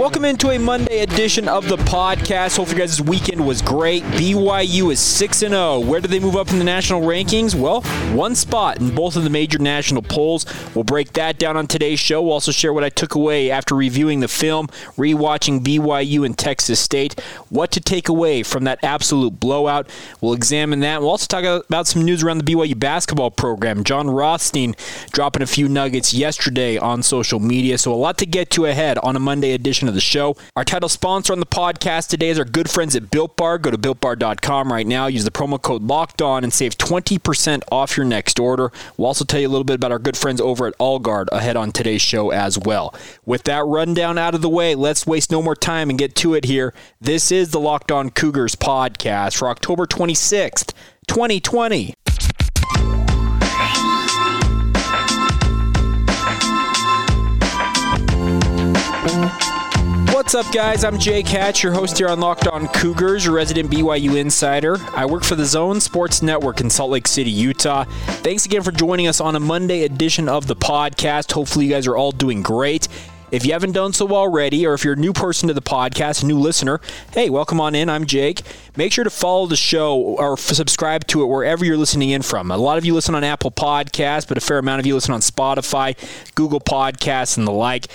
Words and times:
Welcome 0.00 0.24
into 0.24 0.48
a 0.48 0.58
Monday 0.58 1.02
edition 1.02 1.46
of 1.46 1.68
the 1.68 1.76
podcast. 1.76 2.56
Hope 2.56 2.70
you 2.70 2.74
guys' 2.74 3.02
weekend 3.02 3.46
was 3.46 3.60
great. 3.60 4.02
BYU 4.02 4.90
is 4.90 4.98
6 4.98 5.40
0. 5.40 5.80
Where 5.80 6.00
did 6.00 6.10
they 6.10 6.18
move 6.18 6.36
up 6.36 6.48
in 6.48 6.58
the 6.58 6.64
national 6.64 7.02
rankings? 7.02 7.54
Well, 7.54 7.82
one 8.16 8.34
spot 8.34 8.80
in 8.80 8.94
both 8.94 9.16
of 9.16 9.24
the 9.24 9.28
major 9.28 9.58
national 9.58 10.00
polls. 10.00 10.46
We'll 10.74 10.84
break 10.84 11.12
that 11.12 11.38
down 11.38 11.58
on 11.58 11.66
today's 11.66 12.00
show. 12.00 12.22
We'll 12.22 12.32
also 12.32 12.50
share 12.50 12.72
what 12.72 12.82
I 12.82 12.88
took 12.88 13.14
away 13.14 13.50
after 13.50 13.74
reviewing 13.74 14.20
the 14.20 14.28
film, 14.28 14.68
rewatching 14.96 15.60
BYU 15.60 16.24
and 16.24 16.36
Texas 16.36 16.80
State, 16.80 17.20
what 17.50 17.70
to 17.72 17.80
take 17.80 18.08
away 18.08 18.42
from 18.42 18.64
that 18.64 18.78
absolute 18.82 19.38
blowout. 19.38 19.86
We'll 20.22 20.32
examine 20.32 20.80
that. 20.80 21.02
We'll 21.02 21.10
also 21.10 21.26
talk 21.26 21.44
about 21.68 21.86
some 21.86 22.06
news 22.06 22.22
around 22.22 22.38
the 22.38 22.50
BYU 22.50 22.78
basketball 22.78 23.32
program. 23.32 23.84
Jon 23.84 24.08
Rothstein 24.08 24.76
dropping 25.12 25.42
a 25.42 25.46
few 25.46 25.68
nuggets 25.68 26.14
yesterday 26.14 26.78
on 26.78 27.02
social 27.02 27.38
media. 27.38 27.76
So, 27.76 27.92
a 27.92 27.96
lot 27.96 28.16
to 28.16 28.24
get 28.24 28.48
to 28.52 28.64
ahead 28.64 28.96
on 28.96 29.14
a 29.14 29.20
Monday 29.20 29.52
edition 29.52 29.89
of 29.90 29.94
the 29.94 30.00
show. 30.00 30.36
Our 30.56 30.64
title 30.64 30.88
sponsor 30.88 31.34
on 31.34 31.40
the 31.40 31.46
podcast 31.46 32.08
today 32.08 32.30
is 32.30 32.38
our 32.38 32.44
good 32.44 32.70
friends 32.70 32.96
at 32.96 33.10
Built 33.10 33.36
Bar. 33.36 33.58
Go 33.58 33.70
to 33.70 33.76
builtbar.com 33.76 34.72
right 34.72 34.86
now. 34.86 35.06
Use 35.06 35.24
the 35.24 35.30
promo 35.30 35.60
code 35.60 35.82
Locked 35.82 36.22
On 36.22 36.42
and 36.42 36.52
save 36.52 36.78
20% 36.78 37.62
off 37.70 37.96
your 37.96 38.06
next 38.06 38.40
order. 38.40 38.72
We'll 38.96 39.08
also 39.08 39.24
tell 39.24 39.40
you 39.40 39.48
a 39.48 39.50
little 39.50 39.64
bit 39.64 39.74
about 39.74 39.92
our 39.92 39.98
good 39.98 40.16
friends 40.16 40.40
over 40.40 40.66
at 40.66 40.78
Allguard 40.78 41.26
ahead 41.32 41.56
on 41.56 41.72
today's 41.72 42.00
show 42.00 42.30
as 42.30 42.58
well. 42.58 42.94
With 43.26 43.44
that 43.44 43.66
rundown 43.66 44.16
out 44.16 44.34
of 44.34 44.40
the 44.40 44.48
way, 44.48 44.74
let's 44.74 45.06
waste 45.06 45.30
no 45.30 45.42
more 45.42 45.56
time 45.56 45.90
and 45.90 45.98
get 45.98 46.14
to 46.16 46.34
it 46.34 46.46
here. 46.46 46.72
This 47.00 47.30
is 47.30 47.50
the 47.50 47.60
Locked 47.60 47.92
On 47.92 48.10
Cougars 48.10 48.54
podcast 48.54 49.36
for 49.36 49.48
October 49.48 49.86
26th, 49.86 50.72
2020. 51.08 51.94
What's 60.20 60.34
up, 60.34 60.52
guys? 60.52 60.84
I'm 60.84 60.98
Jake 60.98 61.26
Hatch, 61.26 61.62
your 61.62 61.72
host 61.72 61.96
here 61.96 62.06
on 62.06 62.20
Locked 62.20 62.46
On 62.46 62.68
Cougars, 62.68 63.24
your 63.24 63.34
resident 63.34 63.70
BYU 63.70 64.16
insider. 64.16 64.76
I 64.94 65.06
work 65.06 65.24
for 65.24 65.34
the 65.34 65.46
Zone 65.46 65.80
Sports 65.80 66.20
Network 66.20 66.60
in 66.60 66.68
Salt 66.68 66.90
Lake 66.90 67.08
City, 67.08 67.30
Utah. 67.30 67.84
Thanks 68.20 68.44
again 68.44 68.62
for 68.62 68.70
joining 68.70 69.08
us 69.08 69.18
on 69.18 69.34
a 69.34 69.40
Monday 69.40 69.82
edition 69.84 70.28
of 70.28 70.46
the 70.46 70.54
podcast. 70.54 71.32
Hopefully, 71.32 71.64
you 71.64 71.70
guys 71.70 71.86
are 71.86 71.96
all 71.96 72.12
doing 72.12 72.42
great. 72.42 72.86
If 73.30 73.46
you 73.46 73.54
haven't 73.54 73.72
done 73.72 73.94
so 73.94 74.08
already, 74.10 74.66
or 74.66 74.74
if 74.74 74.84
you're 74.84 74.92
a 74.92 74.96
new 74.96 75.14
person 75.14 75.48
to 75.48 75.54
the 75.54 75.62
podcast, 75.62 76.22
a 76.22 76.26
new 76.26 76.38
listener, 76.38 76.82
hey, 77.14 77.30
welcome 77.30 77.58
on 77.58 77.74
in. 77.74 77.88
I'm 77.88 78.04
Jake. 78.04 78.42
Make 78.76 78.92
sure 78.92 79.04
to 79.04 79.10
follow 79.10 79.46
the 79.46 79.56
show 79.56 79.96
or 79.96 80.36
subscribe 80.36 81.06
to 81.06 81.22
it 81.22 81.26
wherever 81.28 81.64
you're 81.64 81.78
listening 81.78 82.10
in 82.10 82.20
from. 82.20 82.50
A 82.50 82.58
lot 82.58 82.76
of 82.76 82.84
you 82.84 82.92
listen 82.92 83.14
on 83.14 83.24
Apple 83.24 83.52
Podcasts, 83.52 84.28
but 84.28 84.36
a 84.36 84.42
fair 84.42 84.58
amount 84.58 84.80
of 84.80 84.86
you 84.86 84.94
listen 84.94 85.14
on 85.14 85.20
Spotify, 85.20 85.96
Google 86.34 86.60
Podcasts, 86.60 87.38
and 87.38 87.46
the 87.46 87.52
like. 87.52 87.86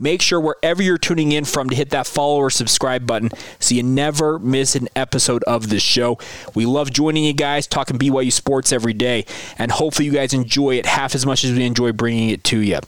Make 0.00 0.22
sure 0.22 0.40
wherever 0.40 0.80
you're 0.80 0.96
tuning 0.96 1.32
in 1.32 1.44
from 1.44 1.70
to 1.70 1.74
hit 1.74 1.90
that 1.90 2.06
follow 2.06 2.36
or 2.36 2.50
subscribe 2.50 3.04
button 3.04 3.30
so 3.58 3.74
you 3.74 3.82
never 3.82 4.38
miss 4.38 4.76
an 4.76 4.88
episode 4.94 5.42
of 5.44 5.70
this 5.70 5.82
show. 5.82 6.18
We 6.54 6.66
love 6.66 6.92
joining 6.92 7.24
you 7.24 7.32
guys, 7.32 7.66
talking 7.66 7.98
BYU 7.98 8.30
sports 8.30 8.72
every 8.72 8.92
day, 8.92 9.24
and 9.58 9.72
hopefully 9.72 10.06
you 10.06 10.12
guys 10.12 10.32
enjoy 10.32 10.76
it 10.76 10.86
half 10.86 11.16
as 11.16 11.26
much 11.26 11.44
as 11.44 11.50
we 11.50 11.64
enjoy 11.64 11.90
bringing 11.90 12.30
it 12.30 12.44
to 12.44 12.60
you. 12.60 12.78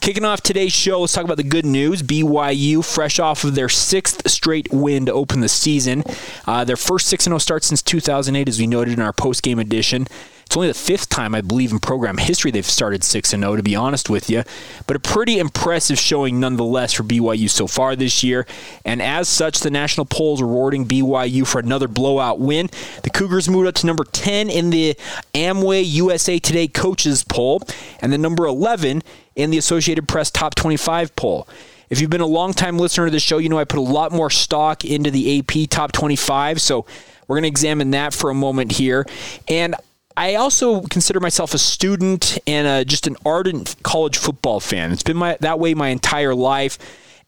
Kicking 0.00 0.24
off 0.24 0.40
today's 0.40 0.72
show, 0.72 1.00
let's 1.00 1.12
talk 1.12 1.24
about 1.24 1.36
the 1.36 1.42
good 1.42 1.66
news. 1.66 2.00
BYU, 2.00 2.84
fresh 2.84 3.18
off 3.18 3.42
of 3.42 3.56
their 3.56 3.68
sixth 3.68 4.30
straight 4.30 4.72
win 4.72 5.06
to 5.06 5.12
open 5.12 5.40
the 5.40 5.48
season, 5.48 6.04
uh, 6.46 6.62
their 6.62 6.76
first 6.76 7.08
6 7.08 7.24
0 7.24 7.38
start 7.38 7.64
since 7.64 7.82
2008, 7.82 8.48
as 8.48 8.60
we 8.60 8.68
noted 8.68 8.94
in 8.94 9.00
our 9.00 9.12
post 9.12 9.42
game 9.42 9.58
edition. 9.58 10.06
It's 10.52 10.56
only 10.58 10.68
the 10.68 10.74
fifth 10.74 11.08
time, 11.08 11.34
I 11.34 11.40
believe, 11.40 11.72
in 11.72 11.78
program 11.78 12.18
history 12.18 12.50
they've 12.50 12.62
started 12.62 13.02
6 13.02 13.30
0, 13.30 13.56
to 13.56 13.62
be 13.62 13.74
honest 13.74 14.10
with 14.10 14.28
you. 14.28 14.42
But 14.86 14.96
a 14.96 15.00
pretty 15.00 15.38
impressive 15.38 15.98
showing 15.98 16.40
nonetheless 16.40 16.92
for 16.92 17.04
BYU 17.04 17.48
so 17.48 17.66
far 17.66 17.96
this 17.96 18.22
year. 18.22 18.46
And 18.84 19.00
as 19.00 19.30
such, 19.30 19.60
the 19.60 19.70
national 19.70 20.04
polls 20.04 20.42
rewarding 20.42 20.86
BYU 20.86 21.46
for 21.46 21.58
another 21.58 21.88
blowout 21.88 22.38
win. 22.38 22.68
The 23.02 23.08
Cougars 23.08 23.48
moved 23.48 23.66
up 23.66 23.76
to 23.76 23.86
number 23.86 24.04
10 24.04 24.50
in 24.50 24.68
the 24.68 24.94
Amway 25.32 25.84
USA 25.86 26.38
Today 26.38 26.68
coaches 26.68 27.24
poll 27.24 27.62
and 28.02 28.12
the 28.12 28.18
number 28.18 28.44
11 28.44 29.02
in 29.34 29.50
the 29.50 29.56
Associated 29.56 30.06
Press 30.06 30.30
Top 30.30 30.54
25 30.54 31.16
poll. 31.16 31.48
If 31.88 31.98
you've 31.98 32.10
been 32.10 32.20
a 32.20 32.26
long-time 32.26 32.78
listener 32.78 33.06
to 33.06 33.10
the 33.10 33.20
show, 33.20 33.38
you 33.38 33.48
know 33.48 33.58
I 33.58 33.64
put 33.64 33.78
a 33.78 33.80
lot 33.80 34.12
more 34.12 34.28
stock 34.28 34.84
into 34.84 35.10
the 35.10 35.38
AP 35.38 35.70
Top 35.70 35.92
25. 35.92 36.60
So 36.60 36.84
we're 37.26 37.36
going 37.36 37.44
to 37.44 37.48
examine 37.48 37.92
that 37.92 38.12
for 38.12 38.28
a 38.28 38.34
moment 38.34 38.72
here. 38.72 39.06
And 39.48 39.76
I 40.16 40.34
also 40.34 40.82
consider 40.82 41.20
myself 41.20 41.54
a 41.54 41.58
student 41.58 42.38
and 42.46 42.66
a, 42.66 42.84
just 42.84 43.06
an 43.06 43.16
ardent 43.24 43.76
college 43.82 44.18
football 44.18 44.60
fan. 44.60 44.92
It's 44.92 45.02
been 45.02 45.16
my, 45.16 45.36
that 45.40 45.58
way 45.58 45.74
my 45.74 45.88
entire 45.88 46.34
life. 46.34 46.78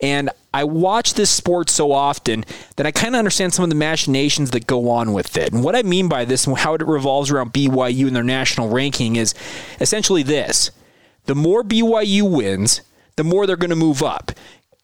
And 0.00 0.30
I 0.52 0.64
watch 0.64 1.14
this 1.14 1.30
sport 1.30 1.70
so 1.70 1.92
often 1.92 2.44
that 2.76 2.86
I 2.86 2.90
kind 2.90 3.14
of 3.14 3.18
understand 3.18 3.54
some 3.54 3.62
of 3.62 3.70
the 3.70 3.76
machinations 3.76 4.50
that 4.50 4.66
go 4.66 4.90
on 4.90 5.12
with 5.12 5.36
it. 5.36 5.52
And 5.52 5.64
what 5.64 5.76
I 5.76 5.82
mean 5.82 6.08
by 6.08 6.24
this 6.24 6.46
and 6.46 6.56
how 6.58 6.74
it 6.74 6.86
revolves 6.86 7.30
around 7.30 7.52
BYU 7.52 8.06
and 8.06 8.14
their 8.14 8.22
national 8.22 8.68
ranking 8.68 9.16
is 9.16 9.34
essentially 9.80 10.22
this 10.22 10.70
the 11.26 11.34
more 11.34 11.62
BYU 11.62 12.30
wins, 12.30 12.82
the 13.16 13.24
more 13.24 13.46
they're 13.46 13.56
going 13.56 13.70
to 13.70 13.76
move 13.76 14.02
up. 14.02 14.30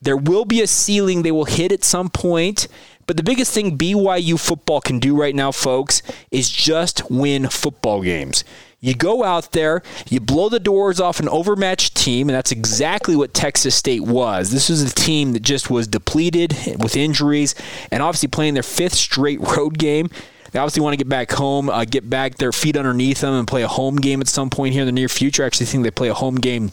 There 0.02 0.16
will 0.16 0.44
be 0.44 0.62
a 0.62 0.66
ceiling 0.66 1.22
they 1.22 1.32
will 1.32 1.44
hit 1.44 1.72
at 1.72 1.84
some 1.84 2.08
point, 2.08 2.68
but 3.06 3.16
the 3.16 3.22
biggest 3.22 3.52
thing 3.52 3.76
BYU 3.76 4.40
football 4.40 4.80
can 4.80 4.98
do 4.98 5.14
right 5.14 5.34
now, 5.34 5.52
folks, 5.52 6.00
is 6.30 6.48
just 6.48 7.10
win 7.10 7.48
football 7.48 8.02
games. 8.02 8.44
You 8.82 8.94
go 8.94 9.24
out 9.24 9.52
there, 9.52 9.82
you 10.08 10.20
blow 10.20 10.48
the 10.48 10.58
doors 10.58 11.00
off 11.00 11.20
an 11.20 11.28
overmatched 11.28 11.94
team, 11.96 12.30
and 12.30 12.34
that's 12.36 12.50
exactly 12.50 13.14
what 13.14 13.34
Texas 13.34 13.74
State 13.74 14.00
was. 14.00 14.52
This 14.52 14.70
was 14.70 14.80
a 14.80 14.94
team 14.94 15.34
that 15.34 15.42
just 15.42 15.68
was 15.68 15.86
depleted 15.86 16.56
with 16.78 16.96
injuries 16.96 17.54
and 17.90 18.02
obviously 18.02 18.28
playing 18.28 18.54
their 18.54 18.62
fifth 18.62 18.94
straight 18.94 19.40
road 19.40 19.76
game. 19.76 20.08
They 20.52 20.58
obviously 20.58 20.82
want 20.82 20.94
to 20.94 20.96
get 20.96 21.10
back 21.10 21.30
home, 21.30 21.68
uh, 21.68 21.84
get 21.84 22.08
back 22.08 22.36
their 22.36 22.52
feet 22.52 22.76
underneath 22.76 23.20
them, 23.20 23.34
and 23.34 23.46
play 23.46 23.62
a 23.62 23.68
home 23.68 23.96
game 23.96 24.22
at 24.22 24.28
some 24.28 24.48
point 24.48 24.72
here 24.72 24.82
in 24.82 24.86
the 24.86 24.92
near 24.92 25.08
future. 25.08 25.42
I 25.42 25.46
actually 25.46 25.66
think 25.66 25.84
they 25.84 25.90
play 25.90 26.08
a 26.08 26.14
home 26.14 26.36
game 26.36 26.72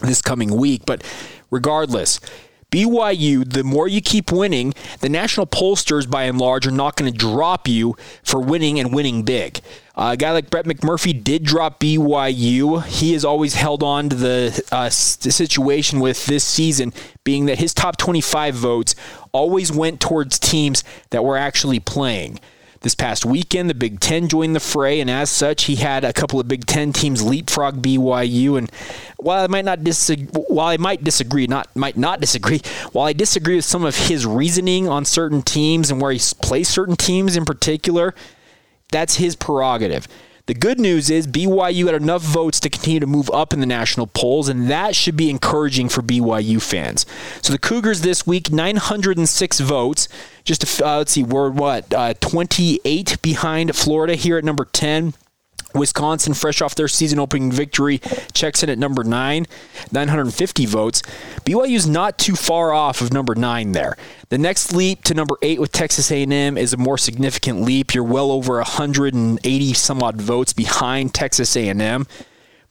this 0.00 0.22
coming 0.22 0.56
week. 0.56 0.82
But 0.86 1.04
regardless, 1.50 2.20
BYU, 2.70 3.50
the 3.50 3.64
more 3.64 3.88
you 3.88 4.00
keep 4.00 4.32
winning, 4.32 4.74
the 5.00 5.08
national 5.08 5.46
pollsters, 5.46 6.08
by 6.08 6.24
and 6.24 6.38
large, 6.38 6.66
are 6.66 6.70
not 6.72 6.96
going 6.96 7.10
to 7.10 7.16
drop 7.16 7.68
you 7.68 7.96
for 8.22 8.40
winning 8.40 8.78
and 8.78 8.94
winning 8.94 9.22
big. 9.22 9.60
Uh, 9.96 10.10
a 10.14 10.16
guy 10.16 10.32
like 10.32 10.50
Brett 10.50 10.64
McMurphy 10.64 11.22
did 11.22 11.44
drop 11.44 11.78
BYU. 11.78 12.84
He 12.84 13.12
has 13.12 13.24
always 13.24 13.54
held 13.54 13.82
on 13.82 14.08
to 14.08 14.16
the, 14.16 14.64
uh, 14.72 14.86
the 14.86 15.30
situation 15.30 16.00
with 16.00 16.26
this 16.26 16.44
season 16.44 16.92
being 17.22 17.46
that 17.46 17.58
his 17.58 17.72
top 17.72 17.96
25 17.96 18.54
votes 18.54 18.94
always 19.32 19.70
went 19.70 20.00
towards 20.00 20.38
teams 20.38 20.82
that 21.10 21.24
were 21.24 21.36
actually 21.36 21.78
playing. 21.78 22.40
This 22.84 22.94
past 22.94 23.24
weekend, 23.24 23.70
the 23.70 23.74
Big 23.74 23.98
Ten 23.98 24.28
joined 24.28 24.54
the 24.54 24.60
fray, 24.60 25.00
and 25.00 25.08
as 25.08 25.30
such, 25.30 25.64
he 25.64 25.76
had 25.76 26.04
a 26.04 26.12
couple 26.12 26.38
of 26.38 26.46
Big 26.46 26.66
Ten 26.66 26.92
teams 26.92 27.22
leapfrog 27.22 27.80
BYU. 27.80 28.58
And 28.58 28.70
while 29.16 29.42
I 29.42 29.46
might 29.46 29.64
not 29.64 29.82
disagree, 29.82 30.26
while 30.48 30.66
I 30.66 30.76
might 30.76 31.02
disagree, 31.02 31.46
not 31.46 31.74
might 31.74 31.96
not 31.96 32.20
disagree, 32.20 32.60
while 32.92 33.06
I 33.06 33.14
disagree 33.14 33.56
with 33.56 33.64
some 33.64 33.86
of 33.86 33.96
his 33.96 34.26
reasoning 34.26 34.86
on 34.86 35.06
certain 35.06 35.40
teams 35.40 35.90
and 35.90 35.98
where 35.98 36.12
he 36.12 36.20
plays 36.42 36.68
certain 36.68 36.94
teams 36.94 37.38
in 37.38 37.46
particular, 37.46 38.14
that's 38.92 39.16
his 39.16 39.34
prerogative. 39.34 40.06
The 40.46 40.52
good 40.52 40.78
news 40.78 41.08
is 41.08 41.26
BYU 41.26 41.86
had 41.86 41.94
enough 41.94 42.20
votes 42.20 42.60
to 42.60 42.68
continue 42.68 43.00
to 43.00 43.06
move 43.06 43.30
up 43.30 43.54
in 43.54 43.60
the 43.60 43.66
national 43.66 44.06
polls, 44.08 44.46
and 44.46 44.68
that 44.68 44.94
should 44.94 45.16
be 45.16 45.30
encouraging 45.30 45.88
for 45.88 46.02
BYU 46.02 46.60
fans. 46.60 47.06
So 47.40 47.50
the 47.50 47.58
Cougars 47.58 48.02
this 48.02 48.26
week, 48.26 48.50
906 48.50 49.60
votes. 49.60 50.06
Just 50.44 50.60
to, 50.60 50.86
uh, 50.86 50.98
let's 50.98 51.12
see, 51.12 51.22
we're 51.22 51.48
what 51.48 51.94
uh, 51.94 52.12
28 52.20 53.22
behind 53.22 53.74
Florida 53.74 54.16
here 54.16 54.36
at 54.36 54.44
number 54.44 54.66
10. 54.66 55.14
Wisconsin, 55.74 56.34
fresh 56.34 56.62
off 56.62 56.74
their 56.74 56.88
season 56.88 57.18
opening 57.18 57.50
victory, 57.50 58.00
checks 58.32 58.62
in 58.62 58.70
at 58.70 58.78
number 58.78 59.04
nine, 59.04 59.46
950 59.92 60.66
votes. 60.66 61.02
BYU's 61.44 61.86
not 61.86 62.18
too 62.18 62.34
far 62.34 62.72
off 62.72 63.00
of 63.00 63.12
number 63.12 63.34
nine 63.34 63.72
there. 63.72 63.96
The 64.28 64.38
next 64.38 64.72
leap 64.72 65.02
to 65.04 65.14
number 65.14 65.36
eight 65.42 65.60
with 65.60 65.72
Texas 65.72 66.10
A&M 66.10 66.56
is 66.56 66.72
a 66.72 66.76
more 66.76 66.98
significant 66.98 67.62
leap. 67.62 67.94
You're 67.94 68.04
well 68.04 68.30
over 68.30 68.56
180 68.56 69.74
some 69.74 70.02
odd 70.02 70.20
votes 70.20 70.52
behind 70.52 71.14
Texas 71.14 71.56
A&M. 71.56 72.06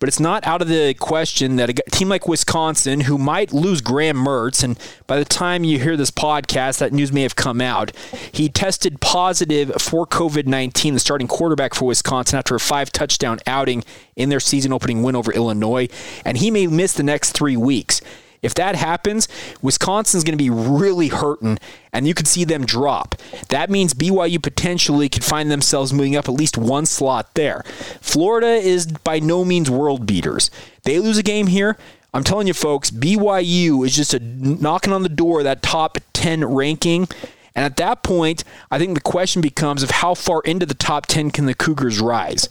But 0.04 0.10
it's 0.10 0.20
not 0.20 0.46
out 0.46 0.62
of 0.62 0.68
the 0.68 0.94
question 0.96 1.56
that 1.56 1.70
a 1.70 1.74
team 1.90 2.10
like 2.10 2.28
Wisconsin, 2.28 3.00
who 3.00 3.18
might 3.18 3.54
lose 3.54 3.80
Graham 3.80 4.18
Mertz, 4.18 4.62
and 4.62 4.78
by 5.08 5.18
the 5.18 5.24
time 5.24 5.64
you 5.64 5.80
hear 5.80 5.96
this 5.96 6.12
podcast, 6.12 6.80
that 6.80 6.92
news 6.92 7.14
may 7.14 7.22
have 7.22 7.38
come 7.38 7.62
out, 7.62 7.96
he 8.34 8.50
tested 8.50 9.00
positive 9.00 9.72
for 9.82 10.06
COVID 10.06 10.46
19, 10.46 10.96
the 10.96 11.00
starting 11.00 11.30
quarterback 11.30 11.74
for 11.74 11.86
Wisconsin, 11.86 12.38
after 12.38 12.54
a 12.54 12.60
five 12.60 12.92
touchdown 12.92 13.40
outing 13.48 13.82
in 14.18 14.28
their 14.28 14.42
season 14.42 14.74
opening 14.74 15.04
win 15.04 15.16
over 15.16 15.32
Illinois, 15.32 15.88
and 16.26 16.38
he 16.38 16.52
may 16.52 16.68
miss 16.68 16.92
the 16.92 17.04
next 17.04 17.32
three 17.32 17.56
weeks. 17.56 18.02
If 18.44 18.54
that 18.56 18.76
happens, 18.76 19.28
Wisconsin's 19.62 20.24
going 20.24 20.38
to 20.38 20.44
be 20.44 20.50
really 20.50 21.08
hurting, 21.08 21.58
and 21.92 22.08
you 22.08 22.14
could 22.14 22.28
see 22.28 22.44
them 22.44 22.66
drop. 22.66 23.16
That 23.50 23.70
means 23.70 23.94
BYU 23.94 24.44
potentially 24.44 25.10
could 25.10 25.24
find 25.24 25.50
themselves 25.50 25.94
moving 25.94 26.16
up 26.16 26.28
at 26.28 26.36
least 26.36 26.58
one 26.58 26.86
slot 26.86 27.34
there. 27.34 27.64
Florida 28.02 28.48
is 28.48 28.86
by 28.86 29.20
no 29.20 29.44
means 29.46 29.72
world 29.72 30.06
beaters. 30.06 30.52
They 30.84 31.00
lose 31.00 31.18
a 31.18 31.24
game 31.24 31.48
here. 31.48 31.78
I'm 32.14 32.24
telling 32.24 32.46
you, 32.46 32.54
folks, 32.54 32.92
BYU 32.92 33.86
is 33.86 33.96
just 33.96 34.14
a 34.14 34.20
knocking 34.20 34.94
on 34.94 35.02
the 35.02 35.10
door 35.10 35.40
of 35.40 35.46
that 35.46 35.64
top 35.64 35.98
10 36.14 36.46
ranking. 36.46 37.08
And 37.56 37.66
at 37.66 37.78
that 37.78 38.04
point, 38.04 38.44
I 38.70 38.78
think 38.78 38.94
the 38.94 39.02
question 39.02 39.42
becomes 39.42 39.84
of 39.84 39.90
how 39.90 40.14
far 40.14 40.42
into 40.42 40.66
the 40.66 40.74
top 40.74 41.06
10 41.08 41.32
can 41.32 41.46
the 41.46 41.54
Cougars 41.54 42.00
rise? 42.00 42.50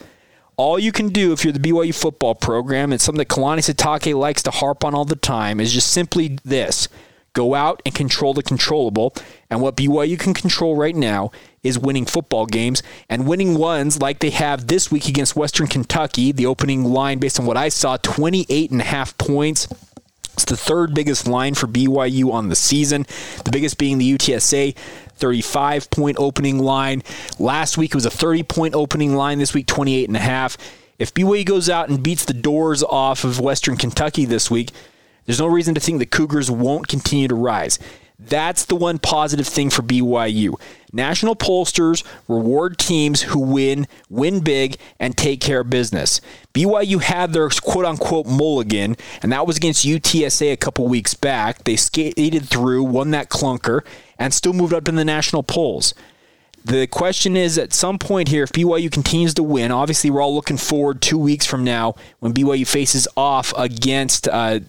All 0.56 0.78
you 0.78 0.92
can 0.92 1.08
do 1.08 1.32
if 1.32 1.44
you're 1.44 1.52
the 1.52 1.58
BYU 1.58 1.94
football 1.94 2.34
program, 2.34 2.92
it's 2.92 3.04
something 3.04 3.18
that 3.18 3.28
Kalani 3.28 3.58
Sitake 3.58 4.14
likes 4.14 4.42
to 4.42 4.50
harp 4.50 4.84
on 4.84 4.94
all 4.94 5.04
the 5.04 5.16
time, 5.16 5.60
is 5.60 5.72
just 5.72 5.90
simply 5.90 6.38
this 6.44 6.88
go 7.34 7.54
out 7.54 7.80
and 7.86 7.94
control 7.94 8.34
the 8.34 8.42
controllable. 8.42 9.14
And 9.48 9.60
what 9.60 9.76
BYU 9.76 10.18
can 10.18 10.34
control 10.34 10.76
right 10.76 10.94
now 10.94 11.30
is 11.62 11.78
winning 11.78 12.04
football 12.04 12.46
games 12.46 12.82
and 13.08 13.26
winning 13.26 13.56
ones 13.56 14.00
like 14.00 14.18
they 14.18 14.30
have 14.30 14.66
this 14.66 14.90
week 14.90 15.08
against 15.08 15.36
Western 15.36 15.66
Kentucky. 15.66 16.32
The 16.32 16.46
opening 16.46 16.84
line, 16.84 17.18
based 17.18 17.40
on 17.40 17.46
what 17.46 17.56
I 17.56 17.68
saw, 17.68 17.96
28 17.96 18.70
and 18.70 18.80
a 18.80 18.84
half 18.84 19.16
points. 19.16 19.68
It's 20.34 20.46
the 20.46 20.56
third 20.56 20.94
biggest 20.94 21.26
line 21.26 21.54
for 21.54 21.66
BYU 21.66 22.32
on 22.32 22.48
the 22.48 22.56
season, 22.56 23.06
the 23.44 23.50
biggest 23.50 23.76
being 23.76 23.98
the 23.98 24.16
UTSA 24.16 24.74
35 25.16 25.90
point 25.90 26.16
opening 26.18 26.58
line. 26.58 27.02
Last 27.38 27.78
week 27.78 27.90
it 27.90 27.94
was 27.94 28.06
a 28.06 28.10
30 28.10 28.42
point 28.44 28.74
opening 28.74 29.14
line. 29.14 29.38
This 29.38 29.54
week, 29.54 29.66
28 29.66 30.08
and 30.08 30.16
a 30.16 30.20
half. 30.20 30.56
If 30.98 31.14
BYU 31.14 31.44
goes 31.44 31.68
out 31.68 31.88
and 31.88 32.02
beats 32.02 32.24
the 32.24 32.34
doors 32.34 32.82
off 32.82 33.24
of 33.24 33.40
Western 33.40 33.76
Kentucky 33.76 34.24
this 34.24 34.50
week, 34.50 34.70
there's 35.26 35.40
no 35.40 35.46
reason 35.46 35.74
to 35.74 35.80
think 35.80 35.98
the 35.98 36.06
Cougars 36.06 36.50
won't 36.50 36.88
continue 36.88 37.28
to 37.28 37.34
rise. 37.34 37.78
That's 38.28 38.64
the 38.64 38.76
one 38.76 38.98
positive 38.98 39.46
thing 39.46 39.70
for 39.70 39.82
BYU. 39.82 40.54
National 40.92 41.34
pollsters 41.34 42.04
reward 42.28 42.78
teams 42.78 43.22
who 43.22 43.40
win, 43.40 43.86
win 44.10 44.40
big, 44.40 44.76
and 45.00 45.16
take 45.16 45.40
care 45.40 45.60
of 45.60 45.70
business. 45.70 46.20
BYU 46.52 47.00
had 47.00 47.32
their 47.32 47.48
quote 47.48 47.84
unquote 47.84 48.26
mulligan, 48.26 48.96
and 49.22 49.32
that 49.32 49.46
was 49.46 49.56
against 49.56 49.86
UTSA 49.86 50.52
a 50.52 50.56
couple 50.56 50.86
weeks 50.86 51.14
back. 51.14 51.64
They 51.64 51.76
skated 51.76 52.48
through, 52.48 52.84
won 52.84 53.10
that 53.12 53.30
clunker, 53.30 53.80
and 54.18 54.34
still 54.34 54.52
moved 54.52 54.74
up 54.74 54.88
in 54.88 54.96
the 54.96 55.04
national 55.04 55.42
polls. 55.42 55.94
The 56.64 56.86
question 56.86 57.36
is 57.36 57.58
at 57.58 57.72
some 57.72 57.98
point 57.98 58.28
here, 58.28 58.44
if 58.44 58.52
BYU 58.52 58.92
continues 58.92 59.34
to 59.34 59.42
win, 59.42 59.72
obviously 59.72 60.10
we're 60.10 60.20
all 60.20 60.34
looking 60.34 60.58
forward 60.58 61.02
two 61.02 61.18
weeks 61.18 61.44
from 61.44 61.64
now 61.64 61.96
when 62.20 62.32
BYU 62.32 62.66
faces 62.66 63.08
off 63.16 63.52
against 63.56 64.28
uh, 64.28 64.60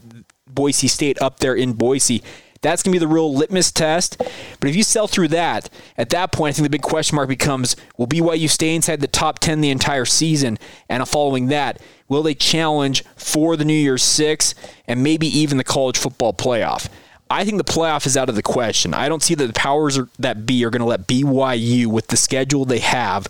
Boise 0.48 0.88
State 0.88 1.22
up 1.22 1.40
there 1.40 1.54
in 1.54 1.74
Boise. 1.74 2.24
That's 2.64 2.82
going 2.82 2.94
to 2.94 3.00
be 3.00 3.06
the 3.06 3.14
real 3.14 3.32
litmus 3.32 3.72
test. 3.72 4.18
But 4.60 4.70
if 4.70 4.76
you 4.76 4.84
sell 4.84 5.08
through 5.08 5.28
that, 5.30 5.70
at 5.98 6.10
that 6.10 6.32
point, 6.32 6.54
I 6.54 6.54
think 6.56 6.66
the 6.66 6.70
big 6.70 6.82
question 6.82 7.16
mark 7.16 7.30
becomes 7.30 7.76
will 7.98 8.08
BYU 8.08 8.50
stay 8.50 8.74
inside 8.74 9.02
the 9.02 9.08
top 9.08 9.40
10 9.40 9.62
the 9.62 9.70
entire 9.70 10.06
season? 10.06 10.58
And 10.90 11.08
following 11.08 11.48
that, 11.48 11.80
will 12.08 12.24
they 12.24 12.34
challenge 12.34 13.04
for 13.16 13.56
the 13.56 13.66
New 13.66 13.74
Year's 13.74 14.02
Six 14.02 14.56
and 14.88 15.04
maybe 15.04 15.28
even 15.28 15.58
the 15.58 15.64
college 15.64 15.98
football 15.98 16.34
playoff? 16.34 16.90
I 17.30 17.46
think 17.46 17.58
the 17.58 17.64
playoff 17.64 18.06
is 18.06 18.16
out 18.16 18.30
of 18.30 18.36
the 18.36 18.44
question. 18.44 18.94
I 18.94 19.10
don't 19.10 19.24
see 19.24 19.36
that 19.36 19.48
the 19.48 19.54
powers 19.54 20.00
that 20.20 20.46
be 20.46 20.64
are 20.64 20.70
going 20.70 20.82
to 20.82 20.86
let 20.86 21.08
BYU, 21.08 21.88
with 21.88 22.08
the 22.08 22.18
schedule 22.18 22.64
they 22.64 22.80
have, 22.80 23.28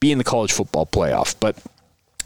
be 0.00 0.10
in 0.10 0.18
the 0.18 0.24
college 0.24 0.52
football 0.52 0.86
playoff. 0.86 1.34
But 1.38 1.56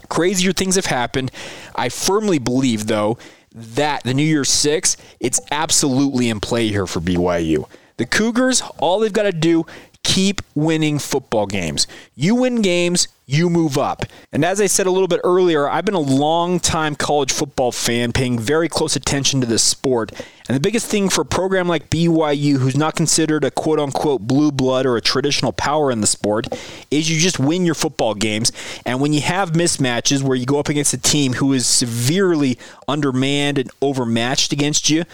crazier 0.08 0.52
things 0.52 0.76
have 0.76 0.86
happened. 0.86 1.30
I 1.74 1.88
firmly 1.88 2.38
believe, 2.38 2.86
though, 2.86 3.18
that 3.56 4.02
the 4.04 4.14
New 4.14 4.22
Year's 4.22 4.50
Six, 4.50 4.96
it's 5.18 5.40
absolutely 5.50 6.28
in 6.28 6.40
play 6.40 6.68
here 6.68 6.86
for 6.86 7.00
BYU. 7.00 7.68
The 7.96 8.04
Cougars, 8.04 8.62
all 8.78 9.00
they've 9.00 9.12
got 9.12 9.22
to 9.22 9.32
do, 9.32 9.64
keep 10.06 10.40
winning 10.54 11.00
football 11.00 11.46
games. 11.46 11.88
You 12.14 12.36
win 12.36 12.62
games, 12.62 13.08
you 13.26 13.50
move 13.50 13.76
up. 13.76 14.06
And 14.32 14.44
as 14.44 14.60
I 14.60 14.66
said 14.66 14.86
a 14.86 14.90
little 14.92 15.08
bit 15.08 15.20
earlier, 15.24 15.68
I've 15.68 15.84
been 15.84 15.94
a 15.94 15.98
long 15.98 16.60
time 16.60 16.94
college 16.94 17.32
football 17.32 17.72
fan, 17.72 18.12
paying 18.12 18.38
very 18.38 18.68
close 18.68 18.94
attention 18.94 19.40
to 19.40 19.48
this 19.48 19.64
sport. 19.64 20.12
And 20.48 20.54
the 20.54 20.60
biggest 20.60 20.86
thing 20.86 21.08
for 21.08 21.22
a 21.22 21.26
program 21.26 21.66
like 21.66 21.90
BYU, 21.90 22.58
who's 22.58 22.76
not 22.76 22.94
considered 22.94 23.44
a 23.44 23.50
quote 23.50 23.80
unquote 23.80 24.22
blue 24.22 24.52
blood 24.52 24.86
or 24.86 24.96
a 24.96 25.00
traditional 25.00 25.52
power 25.52 25.90
in 25.90 26.02
the 26.02 26.06
sport, 26.06 26.46
is 26.88 27.10
you 27.10 27.18
just 27.18 27.40
win 27.40 27.66
your 27.66 27.74
football 27.74 28.14
games. 28.14 28.52
And 28.86 29.00
when 29.00 29.12
you 29.12 29.22
have 29.22 29.52
mismatches 29.52 30.22
where 30.22 30.36
you 30.36 30.46
go 30.46 30.60
up 30.60 30.68
against 30.68 30.94
a 30.94 30.98
team 30.98 31.32
who 31.32 31.52
is 31.52 31.66
severely 31.66 32.58
undermanned 32.86 33.58
and 33.58 33.72
overmatched 33.82 34.52
against 34.52 34.88
you, 34.88 35.04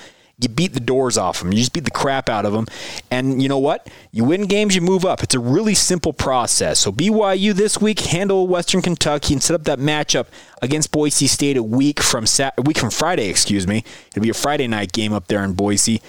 you 0.42 0.48
beat 0.48 0.72
the 0.72 0.80
doors 0.80 1.16
off 1.16 1.40
them. 1.40 1.52
You 1.52 1.58
just 1.58 1.72
beat 1.72 1.84
the 1.84 1.90
crap 1.90 2.28
out 2.28 2.44
of 2.44 2.52
them. 2.52 2.66
And 3.10 3.42
you 3.42 3.48
know 3.48 3.58
what? 3.58 3.88
You 4.10 4.24
win 4.24 4.46
games, 4.46 4.74
you 4.74 4.80
move 4.80 5.04
up. 5.04 5.22
It's 5.22 5.34
a 5.34 5.40
really 5.40 5.74
simple 5.74 6.12
process. 6.12 6.80
So 6.80 6.92
BYU 6.92 7.52
this 7.52 7.80
week 7.80 8.00
handle 8.00 8.46
Western 8.46 8.82
Kentucky 8.82 9.34
and 9.34 9.42
set 9.42 9.54
up 9.54 9.64
that 9.64 9.78
matchup 9.78 10.26
against 10.60 10.92
Boise 10.92 11.26
State 11.26 11.56
a 11.56 11.62
week 11.62 12.00
from 12.00 12.26
Sat- 12.26 12.54
a 12.58 12.62
week 12.62 12.78
from 12.78 12.90
Friday, 12.90 13.28
excuse 13.28 13.66
me. 13.66 13.84
It'll 14.10 14.22
be 14.22 14.30
a 14.30 14.34
Friday 14.34 14.68
night 14.68 14.92
game 14.92 15.12
up 15.12 15.28
there 15.28 15.44
in 15.44 15.52
Boise. 15.52 16.00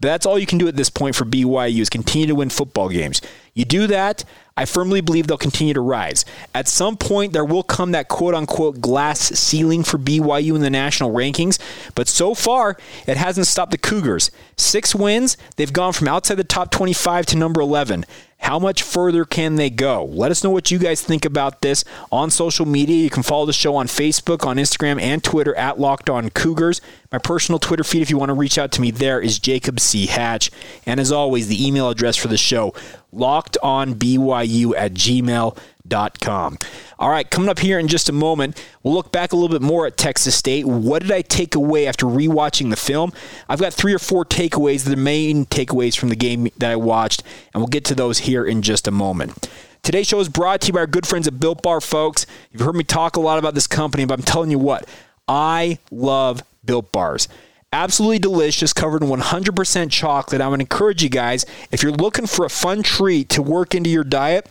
But 0.00 0.08
that's 0.08 0.26
all 0.26 0.38
you 0.38 0.46
can 0.46 0.58
do 0.58 0.68
at 0.68 0.76
this 0.76 0.90
point 0.90 1.16
for 1.16 1.24
BYU 1.24 1.80
is 1.80 1.90
continue 1.90 2.26
to 2.28 2.34
win 2.34 2.50
football 2.50 2.88
games. 2.88 3.20
You 3.54 3.64
do 3.64 3.86
that, 3.88 4.24
I 4.56 4.64
firmly 4.64 5.00
believe 5.00 5.26
they'll 5.26 5.38
continue 5.38 5.74
to 5.74 5.80
rise. 5.80 6.24
At 6.54 6.66
some 6.68 6.96
point, 6.96 7.32
there 7.32 7.44
will 7.44 7.62
come 7.62 7.92
that 7.92 8.08
quote 8.08 8.34
unquote 8.34 8.80
glass 8.80 9.20
ceiling 9.20 9.84
for 9.84 9.98
BYU 9.98 10.54
in 10.54 10.62
the 10.62 10.70
national 10.70 11.12
rankings, 11.12 11.58
but 11.94 12.08
so 12.08 12.34
far, 12.34 12.76
it 13.06 13.16
hasn't 13.16 13.46
stopped 13.46 13.72
the 13.72 13.78
Cougars. 13.78 14.30
Six 14.56 14.94
wins, 14.94 15.36
they've 15.56 15.72
gone 15.72 15.92
from 15.92 16.08
outside 16.08 16.36
the 16.36 16.44
top 16.44 16.70
25 16.70 17.26
to 17.26 17.36
number 17.36 17.60
11. 17.60 18.04
How 18.38 18.58
much 18.58 18.82
further 18.82 19.24
can 19.24 19.56
they 19.56 19.68
go? 19.68 20.04
Let 20.04 20.30
us 20.30 20.42
know 20.44 20.50
what 20.50 20.70
you 20.70 20.78
guys 20.78 21.02
think 21.02 21.24
about 21.24 21.60
this 21.60 21.84
on 22.10 22.30
social 22.30 22.64
media. 22.64 22.96
You 22.96 23.10
can 23.10 23.22
follow 23.22 23.46
the 23.46 23.52
show 23.52 23.76
on 23.76 23.88
Facebook, 23.88 24.46
on 24.46 24.56
Instagram, 24.56 25.00
and 25.00 25.22
Twitter 25.22 25.54
at 25.56 25.78
Locked 25.80 26.08
On 26.08 26.30
Cougars. 26.30 26.80
My 27.10 27.18
personal 27.18 27.58
Twitter 27.58 27.84
feed, 27.84 28.00
if 28.00 28.10
you 28.10 28.16
want 28.16 28.30
to 28.30 28.34
reach 28.34 28.56
out 28.56 28.70
to 28.72 28.80
me 28.80 28.90
there, 28.90 29.20
is 29.20 29.38
Jacob 29.38 29.80
C. 29.80 30.06
Hatch. 30.06 30.50
And 30.86 31.00
as 31.00 31.10
always, 31.10 31.48
the 31.48 31.66
email 31.66 31.90
address 31.90 32.16
for 32.16 32.28
the 32.28 32.38
show, 32.38 32.74
lockedonbyu 33.14 34.74
at 34.76 34.94
gmail.com. 34.94 36.58
All 36.98 37.10
right, 37.10 37.30
coming 37.30 37.48
up 37.48 37.58
here 37.60 37.78
in 37.78 37.88
just 37.88 38.08
a 38.08 38.12
moment, 38.12 38.62
we'll 38.82 38.94
look 38.94 39.12
back 39.12 39.32
a 39.32 39.36
little 39.36 39.56
bit 39.56 39.64
more 39.64 39.86
at 39.86 39.96
Texas 39.96 40.34
State. 40.34 40.66
What 40.66 41.02
did 41.02 41.12
I 41.12 41.22
take 41.22 41.54
away 41.54 41.86
after 41.86 42.06
rewatching 42.06 42.70
the 42.70 42.76
film? 42.76 43.12
I've 43.48 43.60
got 43.60 43.72
three 43.72 43.94
or 43.94 43.98
four 43.98 44.24
takeaways, 44.24 44.84
the 44.84 44.96
main 44.96 45.46
takeaways 45.46 45.96
from 45.96 46.08
the 46.08 46.16
game 46.16 46.48
that 46.58 46.70
I 46.70 46.76
watched, 46.76 47.22
and 47.54 47.60
we'll 47.60 47.68
get 47.68 47.84
to 47.86 47.94
those 47.94 48.18
here 48.18 48.44
in 48.44 48.62
just 48.62 48.88
a 48.88 48.90
moment. 48.90 49.48
Today's 49.82 50.08
show 50.08 50.20
is 50.20 50.28
brought 50.28 50.60
to 50.62 50.66
you 50.66 50.72
by 50.72 50.80
our 50.80 50.86
good 50.86 51.06
friends 51.06 51.26
at 51.28 51.40
Built 51.40 51.62
Bar, 51.62 51.80
folks. 51.80 52.26
You've 52.52 52.62
heard 52.62 52.74
me 52.74 52.84
talk 52.84 53.16
a 53.16 53.20
lot 53.20 53.38
about 53.38 53.54
this 53.54 53.66
company, 53.66 54.04
but 54.04 54.18
I'm 54.18 54.24
telling 54.24 54.50
you 54.50 54.58
what, 54.58 54.86
I 55.26 55.78
love 55.90 56.42
Built 56.64 56.92
Bars 56.92 57.28
absolutely 57.72 58.18
delicious, 58.18 58.72
covered 58.72 59.02
in 59.02 59.08
100% 59.08 59.90
chocolate. 59.90 60.40
I 60.40 60.48
would 60.48 60.60
encourage 60.60 61.02
you 61.02 61.08
guys, 61.08 61.44
if 61.70 61.82
you're 61.82 61.92
looking 61.92 62.26
for 62.26 62.44
a 62.44 62.50
fun 62.50 62.82
treat 62.82 63.28
to 63.30 63.42
work 63.42 63.74
into 63.74 63.90
your 63.90 64.04
diet, 64.04 64.48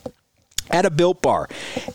at 0.69 0.85
a 0.85 0.89
Built 0.89 1.21
Bar. 1.21 1.47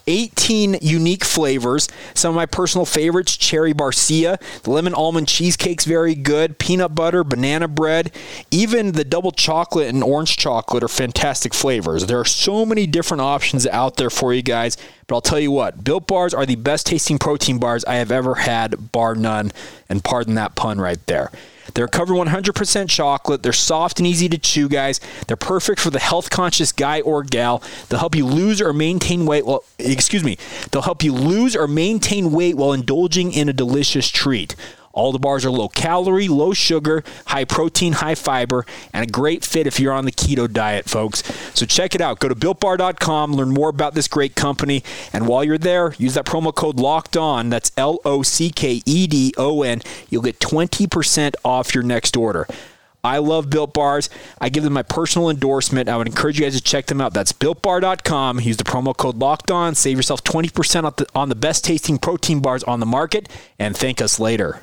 18 0.07 0.79
unique 0.81 1.25
flavors. 1.25 1.88
Some 2.14 2.31
of 2.31 2.37
my 2.37 2.47
personal 2.47 2.87
favorites 2.87 3.37
cherry 3.37 3.75
barcia, 3.75 4.41
the 4.62 4.71
lemon 4.71 4.95
almond 4.95 5.29
cheesecake's 5.29 5.85
very 5.85 6.14
good, 6.14 6.59
peanut 6.59 6.95
butter, 6.95 7.25
banana 7.25 7.69
bread, 7.69 8.12
even 8.50 8.93
the 8.93 9.05
double 9.05 9.33
chocolate 9.33 9.88
and 9.88 10.02
orange 10.02 10.37
chocolate 10.37 10.83
are 10.83 10.88
fantastic 10.88 11.55
flavors. 11.55 12.07
There 12.07 12.21
are 12.21 12.25
so 12.25 12.64
many 12.64 12.87
different 12.87 13.21
options 13.21 13.67
out 13.67 13.97
there 13.97 14.11
for 14.11 14.33
you 14.33 14.43
guys, 14.43 14.76
but 15.12 15.16
I'll 15.16 15.21
tell 15.21 15.40
you 15.40 15.50
what, 15.50 15.85
Built 15.85 16.07
Bars 16.07 16.33
are 16.33 16.47
the 16.47 16.57
best 16.57 16.87
tasting 16.87 17.19
protein 17.19 17.59
bars 17.59 17.85
I 17.85 17.97
have 17.97 18.11
ever 18.11 18.35
had, 18.35 18.92
bar 18.92 19.14
none, 19.14 19.52
and 19.87 20.02
pardon 20.02 20.37
that 20.37 20.54
pun 20.54 20.81
right 20.81 21.07
there. 21.07 21.31
They're 21.75 21.87
covered 21.87 22.14
100% 22.14 22.88
chocolate. 22.88 23.42
They're 23.42 23.52
soft 23.52 24.00
and 24.00 24.07
easy 24.07 24.31
to 24.31 24.38
chew, 24.38 24.71
guys. 24.71 25.00
They're 25.26 25.37
perfect 25.37 25.81
for 25.81 25.90
the 25.90 25.99
health 25.99 26.31
conscious 26.31 26.73
guy 26.73 27.02
or 27.02 27.25
gal. 27.25 27.62
They'll 27.90 28.00
help 28.00 28.14
you 28.14 28.25
lose 28.25 28.62
or 28.62 28.73
maintain 28.73 29.26
weight. 29.26 29.45
Well, 29.45 29.64
excuse 29.78 30.25
me. 30.25 30.38
They'll 30.71 30.81
help 30.81 31.04
you 31.04 31.12
lose 31.12 31.54
or 31.54 31.69
maintain 31.69 32.33
weight 32.33 32.57
while 32.57 32.73
indulging 32.73 33.35
in 33.35 33.50
a 33.50 33.52
delicious 33.52 34.09
treat. 34.09 34.57
All 34.92 35.12
the 35.12 35.18
bars 35.18 35.44
are 35.44 35.50
low 35.50 35.68
calorie, 35.68 36.28
low 36.28 36.52
sugar, 36.52 37.02
high 37.26 37.44
protein, 37.44 37.94
high 37.94 38.14
fiber, 38.14 38.66
and 38.92 39.04
a 39.08 39.11
great 39.11 39.44
fit 39.44 39.66
if 39.66 39.80
you're 39.80 39.92
on 39.92 40.04
the 40.04 40.12
keto 40.12 40.52
diet, 40.52 40.88
folks. 40.88 41.22
So 41.54 41.66
check 41.66 41.94
it 41.94 42.00
out. 42.00 42.20
Go 42.20 42.28
to 42.28 42.34
builtbar.com, 42.34 43.34
learn 43.34 43.50
more 43.50 43.68
about 43.68 43.94
this 43.94 44.08
great 44.08 44.34
company, 44.34 44.82
and 45.12 45.26
while 45.26 45.44
you're 45.44 45.58
there, 45.58 45.94
use 45.99 46.14
that 46.14 46.26
promo 46.26 46.54
code 46.54 46.78
locked 46.78 47.16
on. 47.16 47.49
That's 47.50 47.72
L 47.76 47.99
O 48.04 48.22
C 48.22 48.50
K 48.50 48.82
E 48.84 49.06
D 49.06 49.34
O 49.37 49.62
N. 49.62 49.80
You'll 50.11 50.22
get 50.22 50.38
20% 50.38 51.34
off 51.44 51.75
your 51.75 51.84
next 51.84 52.16
order. 52.16 52.46
I 53.04 53.18
love 53.18 53.50
Built 53.50 53.75
Bars. 53.75 54.08
I 54.40 54.49
give 54.49 54.62
them 54.62 54.75
my 54.75 54.82
personal 54.82 55.28
endorsement. 55.28 55.88
I 55.88 55.96
would 55.96 56.06
encourage 56.06 56.38
you 56.38 56.44
guys 56.44 56.54
to 56.54 56.62
check 56.62 56.87
them 56.87 57.00
out. 57.00 57.12
That's 57.12 57.32
builtbar.com. 57.32 58.40
Use 58.40 58.56
the 58.56 58.64
promo 58.64 58.96
code 58.96 59.16
locked 59.16 59.50
on. 59.50 59.75
Save 59.75 59.96
yourself 59.96 60.22
20% 60.22 60.84
on 60.84 60.92
the, 60.96 61.06
on 61.14 61.28
the 61.28 61.34
best 61.34 61.64
tasting 61.64 61.99
protein 61.99 62.40
bars 62.40 62.62
on 62.62 62.80
the 62.80 62.87
market 62.87 63.28
and 63.58 63.76
thank 63.76 64.00
us 64.00 64.20
later. 64.20 64.62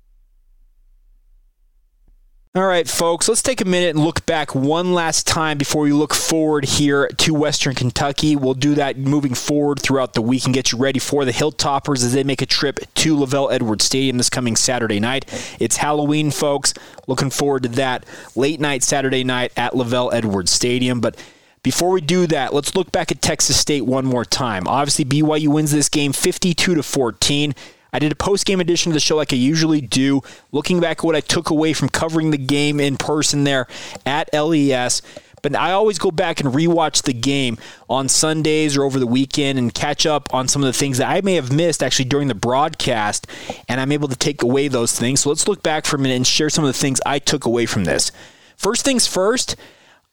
All 2.53 2.67
right, 2.67 2.85
folks, 2.85 3.29
let's 3.29 3.41
take 3.41 3.61
a 3.61 3.65
minute 3.65 3.91
and 3.91 4.03
look 4.03 4.25
back 4.25 4.53
one 4.53 4.93
last 4.93 5.25
time 5.25 5.57
before 5.57 5.83
we 5.83 5.93
look 5.93 6.13
forward 6.13 6.65
here 6.65 7.07
to 7.07 7.33
Western 7.33 7.73
Kentucky. 7.73 8.35
We'll 8.35 8.55
do 8.55 8.75
that 8.75 8.97
moving 8.97 9.35
forward 9.35 9.79
throughout 9.79 10.15
the 10.15 10.21
week 10.21 10.43
and 10.43 10.53
get 10.53 10.73
you 10.73 10.77
ready 10.77 10.99
for 10.99 11.23
the 11.23 11.31
Hilltoppers 11.31 12.03
as 12.03 12.11
they 12.11 12.25
make 12.25 12.41
a 12.41 12.45
trip 12.45 12.81
to 12.95 13.15
LaVell 13.15 13.53
Edwards 13.53 13.85
Stadium 13.85 14.17
this 14.17 14.29
coming 14.29 14.57
Saturday 14.57 14.99
night. 14.99 15.23
It's 15.61 15.77
Halloween, 15.77 16.29
folks. 16.29 16.73
Looking 17.07 17.29
forward 17.29 17.63
to 17.63 17.69
that 17.69 18.05
late 18.35 18.59
night 18.59 18.83
Saturday 18.83 19.23
night 19.23 19.53
at 19.55 19.71
LaVell 19.71 20.13
Edwards 20.13 20.51
Stadium. 20.51 20.99
But 20.99 21.15
before 21.63 21.91
we 21.91 22.01
do 22.01 22.27
that, 22.27 22.53
let's 22.53 22.75
look 22.75 22.91
back 22.91 23.13
at 23.13 23.21
Texas 23.21 23.55
State 23.55 23.85
one 23.85 24.03
more 24.03 24.25
time. 24.25 24.67
Obviously, 24.67 25.05
BYU 25.05 25.47
wins 25.47 25.71
this 25.71 25.87
game 25.87 26.11
52 26.11 26.75
to 26.75 26.83
14. 26.83 27.55
I 27.93 27.99
did 27.99 28.11
a 28.11 28.15
post 28.15 28.45
game 28.45 28.61
edition 28.61 28.91
of 28.91 28.93
the 28.93 28.99
show 28.99 29.17
like 29.17 29.33
I 29.33 29.37
usually 29.37 29.81
do, 29.81 30.21
looking 30.51 30.79
back 30.79 30.99
at 30.99 31.03
what 31.03 31.15
I 31.15 31.21
took 31.21 31.49
away 31.49 31.73
from 31.73 31.89
covering 31.89 32.31
the 32.31 32.37
game 32.37 32.79
in 32.79 32.97
person 32.97 33.43
there 33.43 33.67
at 34.05 34.33
LES. 34.33 35.01
But 35.41 35.55
I 35.55 35.71
always 35.71 35.97
go 35.97 36.11
back 36.11 36.39
and 36.39 36.53
rewatch 36.53 37.03
the 37.03 37.13
game 37.13 37.57
on 37.89 38.07
Sundays 38.07 38.77
or 38.77 38.83
over 38.83 38.99
the 38.99 39.07
weekend 39.07 39.57
and 39.57 39.73
catch 39.73 40.05
up 40.05 40.33
on 40.33 40.47
some 40.47 40.61
of 40.61 40.67
the 40.67 40.77
things 40.77 40.99
that 40.99 41.09
I 41.09 41.21
may 41.21 41.33
have 41.35 41.51
missed 41.51 41.81
actually 41.81 42.05
during 42.05 42.27
the 42.27 42.35
broadcast, 42.35 43.27
and 43.67 43.81
I'm 43.81 43.91
able 43.91 44.07
to 44.07 44.15
take 44.15 44.43
away 44.43 44.67
those 44.67 44.97
things. 44.97 45.21
So 45.21 45.29
let's 45.29 45.47
look 45.47 45.63
back 45.63 45.85
for 45.85 45.95
a 45.95 45.99
minute 45.99 46.15
and 46.15 46.27
share 46.27 46.49
some 46.49 46.63
of 46.63 46.69
the 46.69 46.79
things 46.79 47.01
I 47.05 47.19
took 47.19 47.45
away 47.45 47.65
from 47.65 47.85
this. 47.85 48.11
First 48.55 48.85
things 48.85 49.07
first, 49.07 49.55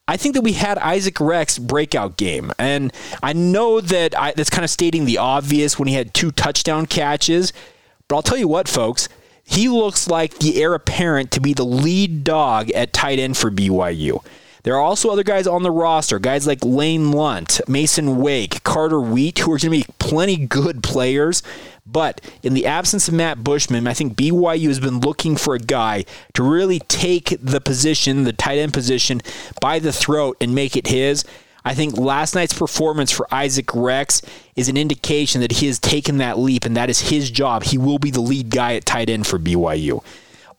I 0.09 0.17
think 0.17 0.35
that 0.35 0.41
we 0.41 0.55
had 0.55 0.79
Isaac 0.79 1.21
Rex 1.21 1.59
breakout 1.59 2.17
game, 2.17 2.50
and 2.59 2.93
I 3.23 3.35
know 3.35 3.83
that 3.83 4.19
I, 4.19 4.33
that's 4.35 4.49
kind 4.49 4.65
of 4.65 4.71
stating 4.71 5.05
the 5.05 5.19
obvious 5.19 5.79
when 5.79 5.87
he 5.87 5.95
had 5.95 6.15
two 6.15 6.33
touchdown 6.33 6.87
catches. 6.87 7.53
But 8.09 8.17
I'll 8.17 8.23
tell 8.23 8.38
you 8.38 8.49
what, 8.49 8.69
folks, 8.69 9.11
he 9.45 9.69
looks 9.69 10.09
like 10.09 10.38
the 10.38 10.62
heir 10.62 10.73
apparent 10.73 11.31
to 11.33 11.41
be 11.41 11.53
the 11.53 11.65
lead 11.65 12.25
dog 12.25 12.71
at 12.71 12.95
tight 12.95 13.19
end 13.19 13.37
for 13.37 13.50
BYU. 13.50 14.25
There 14.68 14.76
are 14.76 14.82
also 14.82 15.08
other 15.08 15.22
guys 15.22 15.46
on 15.46 15.62
the 15.62 15.70
roster, 15.70 16.18
guys 16.18 16.46
like 16.46 16.62
Lane 16.62 17.10
Lunt, 17.10 17.58
Mason 17.66 18.18
Wake, 18.18 18.62
Carter 18.64 19.00
Wheat, 19.00 19.38
who 19.38 19.50
are 19.50 19.56
going 19.56 19.60
to 19.60 19.70
be 19.70 19.87
plenty 19.98 20.37
good 20.37 20.82
players. 20.82 21.42
But 21.87 22.20
in 22.42 22.52
the 22.52 22.66
absence 22.66 23.08
of 23.08 23.14
Matt 23.14 23.42
Bushman, 23.42 23.87
I 23.87 23.94
think 23.94 24.14
BYU 24.14 24.68
has 24.68 24.78
been 24.78 25.00
looking 25.00 25.37
for 25.37 25.54
a 25.54 25.58
guy 25.58 26.04
to 26.34 26.42
really 26.42 26.80
take 26.80 27.34
the 27.40 27.62
position, 27.62 28.25
the 28.25 28.34
tight 28.34 28.58
end 28.58 28.75
position, 28.75 29.22
by 29.58 29.78
the 29.78 29.90
throat 29.90 30.37
and 30.38 30.54
make 30.54 30.76
it 30.76 30.88
his. 30.88 31.25
I 31.64 31.72
think 31.72 31.96
last 31.96 32.34
night's 32.34 32.52
performance 32.52 33.10
for 33.10 33.26
Isaac 33.32 33.75
Rex 33.75 34.20
is 34.54 34.68
an 34.68 34.76
indication 34.76 35.40
that 35.40 35.52
he 35.52 35.66
has 35.68 35.78
taken 35.78 36.18
that 36.18 36.38
leap 36.38 36.66
and 36.66 36.76
that 36.76 36.90
is 36.90 37.08
his 37.08 37.30
job. 37.30 37.62
He 37.62 37.78
will 37.78 37.98
be 37.98 38.10
the 38.10 38.20
lead 38.20 38.50
guy 38.50 38.75
at 38.75 38.84
tight 38.84 39.08
end 39.08 39.26
for 39.26 39.38
BYU. 39.38 40.04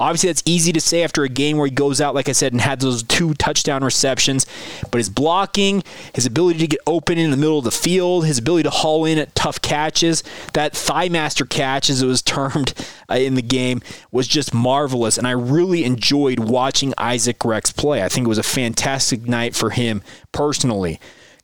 Obviously, 0.02 0.30
that's 0.30 0.44
easy 0.46 0.72
to 0.72 0.80
say 0.80 1.04
after 1.04 1.24
a 1.24 1.30
game 1.30 1.58
where 1.58 1.68
he 1.68 1.72
goes 1.72 2.00
out, 2.00 2.16
like 2.16 2.30
I 2.30 2.32
said, 2.32 2.54
and 2.54 2.62
had 2.62 2.80
those 2.80 3.04
two 3.04 3.34
touchdown 3.34 3.84
receptions. 3.84 4.46
But 4.92 5.00
his 5.00 5.10
blocking, 5.10 5.84
his 6.14 6.26
ability 6.26 6.60
to 6.60 6.68
get 6.68 6.80
open 6.88 7.18
in 7.18 7.32
the 7.32 7.38
middle 7.38 7.58
of 7.58 7.66
the 7.66 7.72
field, 7.72 8.26
his 8.26 8.38
ability 8.38 8.64
to 8.64 8.70
haul 8.70 9.04
in 9.04 9.18
at 9.18 9.36
tough 9.36 9.62
catches, 9.62 10.24
that 10.54 10.74
thigh 10.74 11.10
master 11.10 11.46
catch, 11.46 11.90
as 11.90 12.02
it 12.02 12.08
was 12.08 12.22
termed 12.30 12.74
uh, 13.10 13.16
in 13.16 13.36
the 13.36 13.42
game, 13.42 13.82
was 14.10 14.28
just 14.28 14.54
marvelous. 14.54 15.18
And 15.18 15.28
I 15.28 15.32
really 15.32 15.84
enjoyed 15.84 16.40
watching 16.40 16.94
Isaac 16.98 17.44
Rex 17.44 17.74
play. 17.74 18.02
I 18.02 18.08
think 18.08 18.26
it 18.26 18.30
was 18.30 18.38
a 18.38 18.44
fantastic 18.44 19.28
night 19.28 19.54
for 19.54 19.72
him 19.72 20.02
personally 20.32 21.00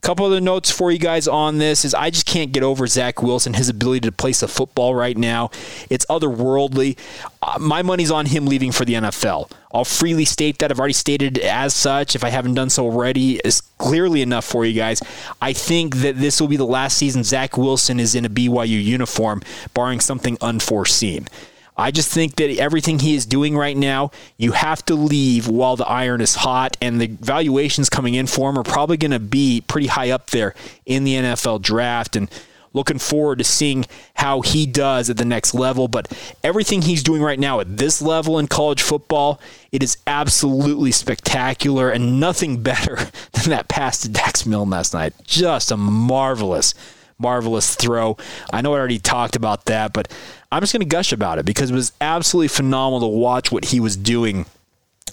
couple 0.06 0.24
other 0.24 0.40
notes 0.40 0.70
for 0.70 0.92
you 0.92 1.00
guys 1.00 1.28
on 1.28 1.58
this 1.58 1.84
is 1.84 1.96
I 1.96 2.12
just 2.12 2.28
can't 2.28 2.52
get 2.52 2.62
over 2.62 2.86
Zach 2.86 3.24
Wilson, 3.24 3.56
his 3.56 3.70
ability 3.70 4.02
to 4.02 4.12
place 4.12 4.44
a 4.44 4.48
football 4.48 4.94
right 4.94 5.18
now. 5.18 5.50
It's 5.90 6.06
otherworldly. 6.06 6.96
Uh, 7.42 7.58
my 7.60 7.82
money's 7.82 8.12
on 8.12 8.28
him 8.28 8.46
leaving 8.46 8.72
for 8.72 8.86
the 8.86 8.94
NFL. 8.94 9.50
I'll 9.74 9.84
freely 9.84 10.26
state 10.26 10.60
that. 10.60 10.70
I've 10.70 10.78
already 10.78 10.94
stated 10.94 11.40
as 11.40 11.74
such. 11.74 12.16
If 12.16 12.24
I 12.24 12.30
haven't 12.30 12.54
done 12.54 12.70
so 12.70 12.86
already, 12.86 13.38
is 13.44 13.62
clearly 13.80 14.22
enough 14.22 14.46
for 14.46 14.64
you 14.64 14.74
guys. 14.74 15.02
I 15.42 15.54
think 15.54 15.96
that 15.98 16.18
this 16.18 16.40
will 16.40 16.50
be 16.50 16.58
the 16.58 16.68
last 16.68 16.98
season 16.98 17.24
Zach 17.24 17.58
Wilson 17.58 18.00
is 18.00 18.14
in 18.14 18.26
a 18.26 18.30
BYU 18.30 18.84
uniform, 18.84 19.42
barring 19.74 20.00
something 20.00 20.38
unforeseen. 20.40 21.28
I 21.78 21.92
just 21.92 22.12
think 22.12 22.36
that 22.38 22.58
everything 22.58 23.00
he 23.00 23.16
is 23.16 23.26
doing 23.26 23.58
right 23.58 23.76
now, 23.76 24.12
you 24.38 24.54
have 24.54 24.84
to 24.86 24.96
leave 24.96 25.48
while 25.48 25.76
the 25.76 25.88
iron 25.88 26.22
is 26.22 26.36
hot, 26.36 26.78
and 26.82 27.02
the 27.02 27.08
valuations 27.08 27.90
coming 27.90 28.14
in 28.14 28.28
for 28.28 28.50
him 28.50 28.58
are 28.58 28.64
probably 28.64 28.98
going 28.98 29.12
to 29.12 29.20
be 29.20 29.62
pretty 29.68 29.88
high 29.88 30.12
up 30.12 30.30
there 30.30 30.56
in 30.86 31.04
the 31.04 31.16
NFL 31.16 31.62
draft. 31.62 32.16
And 32.16 32.30
looking 32.76 33.00
forward 33.00 33.38
to 33.40 33.44
seeing 33.44 33.86
how 34.16 34.42
he 34.42 34.66
does 34.66 35.10
at 35.10 35.18
the 35.18 35.26
next 35.26 35.56
level. 35.56 35.88
But 35.88 36.12
everything 36.44 36.84
he's 36.84 37.02
doing 37.02 37.22
right 37.22 37.40
now 37.40 37.62
at 37.62 37.78
this 37.78 38.02
level 38.02 38.38
in 38.38 38.48
college 38.48 38.82
football, 38.82 39.40
it 39.72 39.82
is 39.82 39.98
absolutely 40.06 40.92
spectacular 40.92 41.90
and 41.90 42.20
nothing 42.20 42.62
better 42.64 42.98
than 43.32 43.50
that 43.50 43.70
pass 43.70 44.00
to 44.02 44.10
Dax 44.10 44.46
Milne 44.46 44.70
last 44.70 44.94
night. 44.94 45.14
Just 45.24 45.72
a 45.72 45.78
marvelous 45.78 46.76
marvelous 47.18 47.76
throw. 47.76 48.18
I 48.52 48.62
know 48.62 48.74
I 48.74 48.78
already 48.78 49.00
talked 49.00 49.38
about 49.38 49.66
that, 49.66 49.94
but 49.94 50.12
I'm 50.52 50.62
just 50.62 50.74
going 50.74 50.82
to 50.82 50.88
gush 50.88 51.12
about 51.12 51.40
it 51.40 51.46
because 51.46 51.72
it 51.72 51.74
was 51.74 51.92
absolutely 52.00 52.50
phenomenal 52.50 53.02
to 53.02 53.18
watch 53.18 53.52
what 53.52 53.66
he 53.66 53.80
was 53.80 53.98
doing 53.98 54.46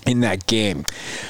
in 0.06 0.20
that 0.20 0.46
game. 0.46 0.84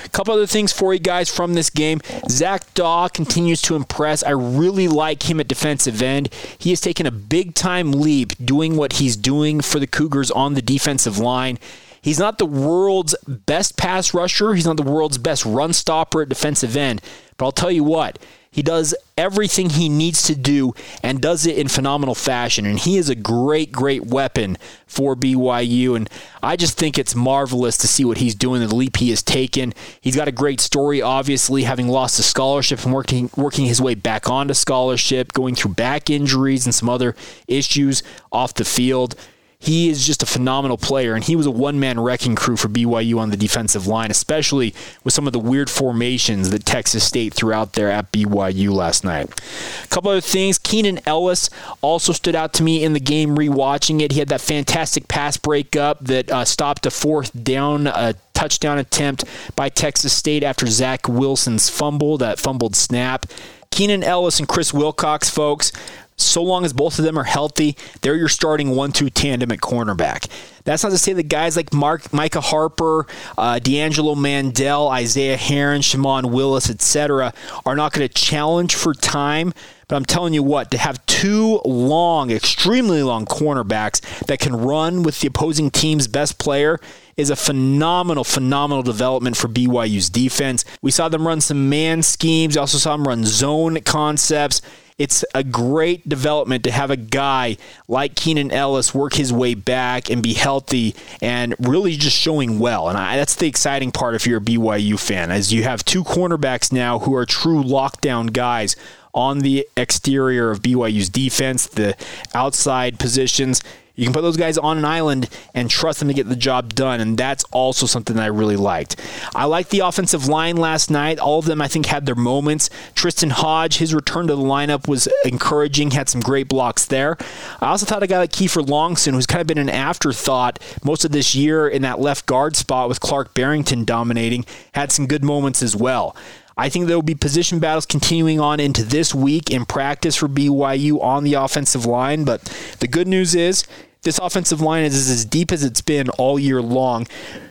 A 0.05 0.09
couple 0.09 0.35
other 0.35 0.47
things 0.47 0.73
for 0.73 0.95
you 0.95 1.01
guys 1.01 1.31
from 1.31 1.55
this 1.55 1.71
game. 1.71 2.01
Zach 2.29 2.73
Dawe 2.75 3.09
continues 3.09 3.61
to 3.63 3.77
impress. 3.77 4.23
I 4.23 4.31
really 4.31 4.89
like 4.89 5.29
him 5.29 5.41
at 5.41 5.49
defensive 5.49 6.01
end. 6.01 6.33
He 6.59 6.71
has 6.71 6.81
taken 6.81 7.07
a 7.07 7.11
big 7.11 7.55
time 7.55 7.93
leap 7.93 8.33
doing 8.45 8.77
what 8.77 8.95
he's 8.95 9.17
doing 9.17 9.61
for 9.61 9.79
the 9.79 9.87
Cougars 9.87 10.31
on 10.31 10.55
the 10.55 10.63
defensive 10.63 11.19
line. 11.19 11.59
He's 12.01 12.19
not 12.19 12.39
the 12.39 12.47
world's 12.47 13.15
best 13.27 13.77
pass 13.77 14.13
rusher. 14.13 14.55
He's 14.55 14.67
not 14.67 14.77
the 14.77 14.83
world's 14.83 15.19
best 15.19 15.45
run 15.45 15.73
stopper 15.73 16.23
at 16.23 16.29
defensive 16.29 16.77
end. 16.77 17.01
But 17.37 17.45
I'll 17.45 17.53
tell 17.53 17.71
you 17.71 17.85
what, 17.85 18.19
he 18.53 18.63
does 18.63 18.95
everything 19.17 19.71
he 19.71 19.89
needs 19.89 20.23
to 20.25 20.35
do 20.35 20.75
and 21.03 21.23
does 21.23 21.47
it 21.47 21.57
in 21.57 21.69
phenomenal 21.69 22.15
fashion. 22.15 22.67
And 22.67 22.79
he 22.79 22.99
is 22.99 23.09
a 23.09 23.15
great, 23.15 23.73
great 23.73 24.05
weapon 24.07 24.59
for 24.87 25.17
BYU. 25.17 25.97
And 25.97 26.09
I 26.43 26.57
just 26.57 26.77
think 26.77 26.99
it's 26.99 27.15
marvelous 27.15 27.79
to 27.79 27.89
see 27.89 28.05
what 28.05 28.19
he's 28.19 28.35
doing, 28.35 28.61
the 28.61 28.75
leap 28.75 28.99
he 28.99 29.09
has 29.09 29.23
taken. 29.23 29.73
He's 30.03 30.17
got 30.17 30.29
a 30.29 30.33
great 30.33 30.61
story, 30.61 31.01
obviously, 31.01 31.63
having 31.63 31.89
lost 31.89 32.19
a 32.19 32.23
scholarship 32.23 32.85
and 32.85 32.93
working, 32.93 33.31
working 33.37 33.65
his 33.65 33.81
way 33.81 33.95
back 33.95 34.29
onto 34.29 34.53
scholarship, 34.53 35.33
going 35.33 35.55
through 35.55 35.73
back 35.73 36.11
injuries 36.11 36.67
and 36.67 36.75
some 36.75 36.91
other 36.91 37.17
issues 37.49 38.03
off 38.31 38.53
the 38.53 38.67
field. 38.67 39.17
He 39.63 39.89
is 39.89 40.05
just 40.05 40.25
a 40.25 40.27
phenomenal 40.27 40.77
player, 40.77 41.15
and 41.15 41.23
he 41.23 41.37
was 41.37 41.47
a 41.47 41.51
one 41.53 41.79
man 41.79 42.01
wrecking 42.01 42.35
crew 42.35 42.57
for 42.57 42.67
BYU 42.67 43.21
on 43.21 43.31
the 43.31 43.37
defensive 43.37 43.87
line, 43.87 44.11
especially 44.11 44.75
with 45.05 45.15
some 45.15 45.29
of 45.29 45.33
the 45.33 45.39
weird 45.39 45.71
formations 45.71 46.51
that 46.51 46.67
Texas 46.67 47.05
State 47.05 47.33
threw 47.33 47.53
out 47.53 47.75
there 47.75 47.89
at 47.89 48.11
BYU 48.11 48.73
last 48.73 49.05
night. 49.05 49.41
A 49.85 49.87
couple 49.87 50.11
other 50.11 50.21
things 50.21 50.59
Keenan 50.59 50.99
Ellis 51.07 51.49
also 51.81 52.13
stood 52.13 52.35
out 52.35 52.53
to 52.55 52.65
me 52.65 52.83
in 52.83 52.93
the 52.93 52.99
game 52.99 53.37
rewatching 53.37 54.01
it. 54.01 54.11
He 54.11 54.19
had 54.19 54.31
that 54.31 54.41
fantastic 54.41 55.07
pass 55.07 55.37
breakup 55.37 56.01
that 56.07 56.29
uh, 56.29 56.45
stopped 56.45 56.85
a 56.85 56.91
fourth 56.91 57.31
down 57.45 57.87
uh, 57.87 58.15
touchdown 58.35 58.79
attempt 58.79 59.25
by 59.55 59.69
Texas 59.69 60.13
State 60.13 60.43
after 60.43 60.67
Zach 60.67 61.07
Wilson's 61.07 61.71
fumble, 61.71 62.19
that 62.19 62.41
fumbled 62.41 62.75
snap. 62.75 63.27
Keenan 63.71 64.05
Ellis 64.05 64.39
and 64.39 64.47
Chris 64.47 64.75
Wilcox, 64.75 65.31
folks, 65.31 65.73
so 66.17 66.43
long 66.43 66.65
as 66.65 66.73
both 66.73 66.99
of 66.99 67.05
them 67.05 67.19
are 67.19 67.25
healthy, 67.25 67.77
they're 68.01 68.17
your 68.17 68.29
starting 68.29 68.71
one-two 68.71 69.11
tandem 69.11 69.51
at 69.51 69.59
cornerback. 69.59 70.29
That's 70.65 70.83
not 70.83 70.91
to 70.91 70.99
say 70.99 71.13
that 71.15 71.25
guys 71.25 71.57
like 71.57 71.73
Mark, 71.73 72.13
Micah 72.13 72.41
Harper, 72.41 73.07
uh, 73.37 73.59
D'Angelo 73.59 74.15
Mandell, 74.15 74.91
Isaiah 74.91 75.37
Herron, 75.37 75.83
Shammond 75.83 76.33
Willis, 76.33 76.71
etc., 76.71 77.33
are 77.67 77.75
not 77.75 77.93
going 77.93 78.07
to 78.07 78.15
challenge 78.15 78.75
for 78.75 78.95
time. 78.95 79.53
But 79.89 79.97
I'm 79.97 80.05
telling 80.05 80.33
you 80.33 80.43
what, 80.43 80.71
to 80.71 80.79
have 80.79 81.05
two 81.07 81.61
long, 81.65 82.31
extremely 82.31 83.03
long 83.03 83.27
cornerbacks 83.27 84.01
that 84.27 84.39
can 84.39 84.55
run 84.57 85.03
with 85.03 85.21
the 85.21 85.29
opposing 85.29 85.71
team's 85.71 86.09
best 86.09 86.39
player 86.39 86.79
is 87.17 87.29
a 87.29 87.37
phenomenal, 87.37 88.25
phenomenal 88.25 88.83
development 88.83 89.37
for 89.37 89.49
BYU's 89.49 90.09
defense. 90.09 90.65
We 90.81 90.91
saw 90.91 91.09
them 91.09 91.27
run 91.27 91.41
some 91.41 91.69
man 91.69 92.03
schemes. 92.03 92.57
We 92.57 92.61
also 92.61 92.79
saw 92.79 92.97
them 92.97 93.07
run 93.07 93.25
zone 93.25 93.81
concepts. 93.83 94.63
It's 94.99 95.25
a 95.35 95.43
great 95.43 96.09
development 96.09 96.65
to 96.65 96.71
have 96.71 96.91
a 96.91 96.97
guy 96.97 97.57
like 97.89 98.15
Keenan 98.15 98.51
Ellis 98.51 98.95
work 98.95 99.15
his 99.15 99.33
way 99.33 99.55
back 99.55 100.11
and 100.11 100.23
be 100.23 100.35
healthy 100.35 100.95
and 101.21 101.55
really 101.59 101.97
just 101.97 102.17
showing 102.17 102.59
well. 102.59 102.89
And 102.89 102.99
I, 102.99 103.17
that's 103.17 103.35
the 103.35 103.47
exciting 103.47 103.91
part 103.91 104.15
if 104.15 104.27
you're 104.27 104.39
a 104.39 104.43
BYU 104.43 104.99
fan, 104.99 105.31
as 105.31 105.53
you 105.53 105.65
have 105.65 105.85
two 105.85 106.05
cornerbacks 106.05 106.73
now 106.73 107.01
who 107.01 107.15
are 107.15 107.27
true 107.27 107.63
lockdown 107.63 108.33
guys 108.33 108.77
on 109.15 109.41
the 109.41 109.67
exterior 109.77 110.51
of 110.51 110.63
BYU's 110.63 111.09
defense, 111.09 111.67
the 111.67 111.97
outside 112.35 112.99
positions. 112.99 113.63
You 114.03 114.07
can 114.07 114.15
put 114.15 114.23
those 114.23 114.37
guys 114.37 114.59
on 114.59 114.79
an 114.79 114.85
island 114.85 115.29
and 115.55 115.71
trust 115.71 116.01
them 116.01 116.09
to 116.09 116.15
get 116.15 116.29
the 116.29 116.35
job 116.35 116.75
done, 116.75 117.01
and 117.01 117.17
that's 117.17 117.45
also 117.53 117.87
something 117.87 118.17
that 118.17 118.25
I 118.25 118.27
really 118.27 118.57
liked. 118.57 118.97
I 119.33 119.45
liked 119.45 119.71
the 119.71 119.79
offensive 119.79 120.27
line 120.27 120.57
last 120.57 120.91
night. 120.91 121.21
All 121.21 121.39
of 121.39 121.45
them, 121.45 121.63
I 121.63 121.69
think, 121.69 121.87
had 121.87 122.05
their 122.05 122.17
moments. 122.17 122.69
Tristen 122.97 123.31
Hoge, 123.31 123.77
his 123.77 123.95
return 123.95 124.27
to 124.27 124.35
the 124.35 124.43
lineup 124.43 124.89
was 124.89 125.09
encouraging, 125.25 125.93
had 125.93 126.09
some 126.09 126.21
great 126.21 126.49
blocks 126.49 126.85
there. 126.85 127.17
I 127.61 127.69
also 127.69 127.87
thought 127.87 128.03
a 128.03 128.09
guy 128.09 128.19
like 128.19 128.33
Kieffer 128.33 128.67
Longson, 128.67 129.13
who's 129.13 129.25
kind 129.25 129.41
of 129.41 129.47
been 129.47 129.57
an 129.59 129.71
afterthought 129.71 130.59
most 130.83 131.05
of 131.05 131.13
this 131.13 131.37
year 131.37 131.69
in 131.69 131.83
that 131.83 132.01
left 132.01 132.27
guard 132.27 132.57
spot 132.57 132.89
with 132.89 132.99
Clark 132.99 133.35
Barrington 133.35 133.85
dominating, 133.85 134.45
had 134.75 134.91
some 134.91 135.07
good 135.07 135.23
moments 135.23 135.63
as 135.63 135.77
well. 135.77 136.17
I 136.57 136.69
think 136.69 136.87
there 136.87 136.97
will 136.97 137.03
be 137.03 137.15
position 137.15 137.61
battles 137.61 137.87
continuing 137.87 138.41
on 138.41 138.61
into 138.61 138.85
this 138.85 139.15
week 139.15 139.51
in 139.51 139.65
practice 139.65 140.17
for 140.17 140.29
BYU 140.29 141.01
on 141.03 141.25
the 141.25 141.35
offensive 141.35 141.87
line. 141.87 142.25
But 142.25 142.43
the 142.81 142.89
good 142.89 143.09
news 143.09 143.35
is 143.35 143.65
this 144.03 144.19
offensive 144.19 144.61
line 144.61 144.85
is 144.85 145.09
as 145.09 145.25
deep 145.25 145.53
as 145.53 145.63
it's 145.63 145.81
been 145.81 146.09
all 146.11 146.39
year 146.39 146.61
long. 146.61 147.07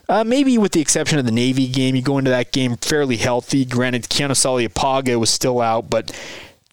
Uh, 0.09 0.23
maybe 0.23 0.57
with 0.57 0.73
the 0.73 0.81
exception 0.81 1.17
of 1.17 1.25
the 1.25 1.31
Navy 1.31 1.67
game, 1.67 1.95
you 1.95 2.01
go 2.01 2.17
into 2.17 2.31
that 2.31 2.51
game 2.51 2.75
fairly 2.77 3.17
healthy. 3.17 3.63
Granted, 3.63 4.03
Keanu 4.03 4.31
Saleapaga 4.31 5.17
was 5.17 5.29
still 5.29 5.61
out, 5.61 5.89
but 5.89 6.11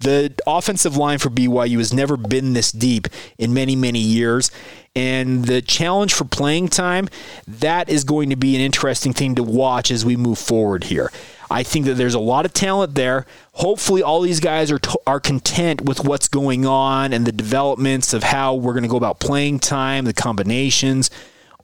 the 0.00 0.32
offensive 0.46 0.96
line 0.96 1.18
for 1.18 1.30
BYU 1.30 1.78
has 1.78 1.92
never 1.92 2.16
been 2.16 2.52
this 2.52 2.72
deep 2.72 3.08
in 3.38 3.52
many, 3.52 3.76
many 3.76 3.98
years. 3.98 4.50
And 4.94 5.44
the 5.44 5.62
challenge 5.62 6.14
for 6.14 6.24
playing 6.24 6.68
time, 6.68 7.08
that 7.46 7.88
is 7.88 8.04
going 8.04 8.30
to 8.30 8.36
be 8.36 8.56
an 8.56 8.60
interesting 8.60 9.12
thing 9.12 9.34
to 9.36 9.42
watch 9.42 9.90
as 9.90 10.04
we 10.04 10.16
move 10.16 10.38
forward 10.38 10.84
here. 10.84 11.12
I 11.50 11.62
think 11.62 11.86
that 11.86 11.94
there's 11.94 12.14
a 12.14 12.18
lot 12.18 12.44
of 12.44 12.52
talent 12.52 12.94
there. 12.94 13.24
Hopefully, 13.52 14.02
all 14.02 14.20
these 14.20 14.40
guys 14.40 14.70
are 14.70 14.78
to- 14.78 15.00
are 15.06 15.20
content 15.20 15.82
with 15.82 16.04
what's 16.04 16.28
going 16.28 16.66
on 16.66 17.12
and 17.12 17.26
the 17.26 17.32
developments 17.32 18.12
of 18.12 18.22
how 18.22 18.54
we're 18.54 18.74
going 18.74 18.82
to 18.82 18.88
go 18.88 18.96
about 18.96 19.18
playing 19.18 19.60
time, 19.60 20.04
the 20.04 20.12
combinations, 20.12 21.10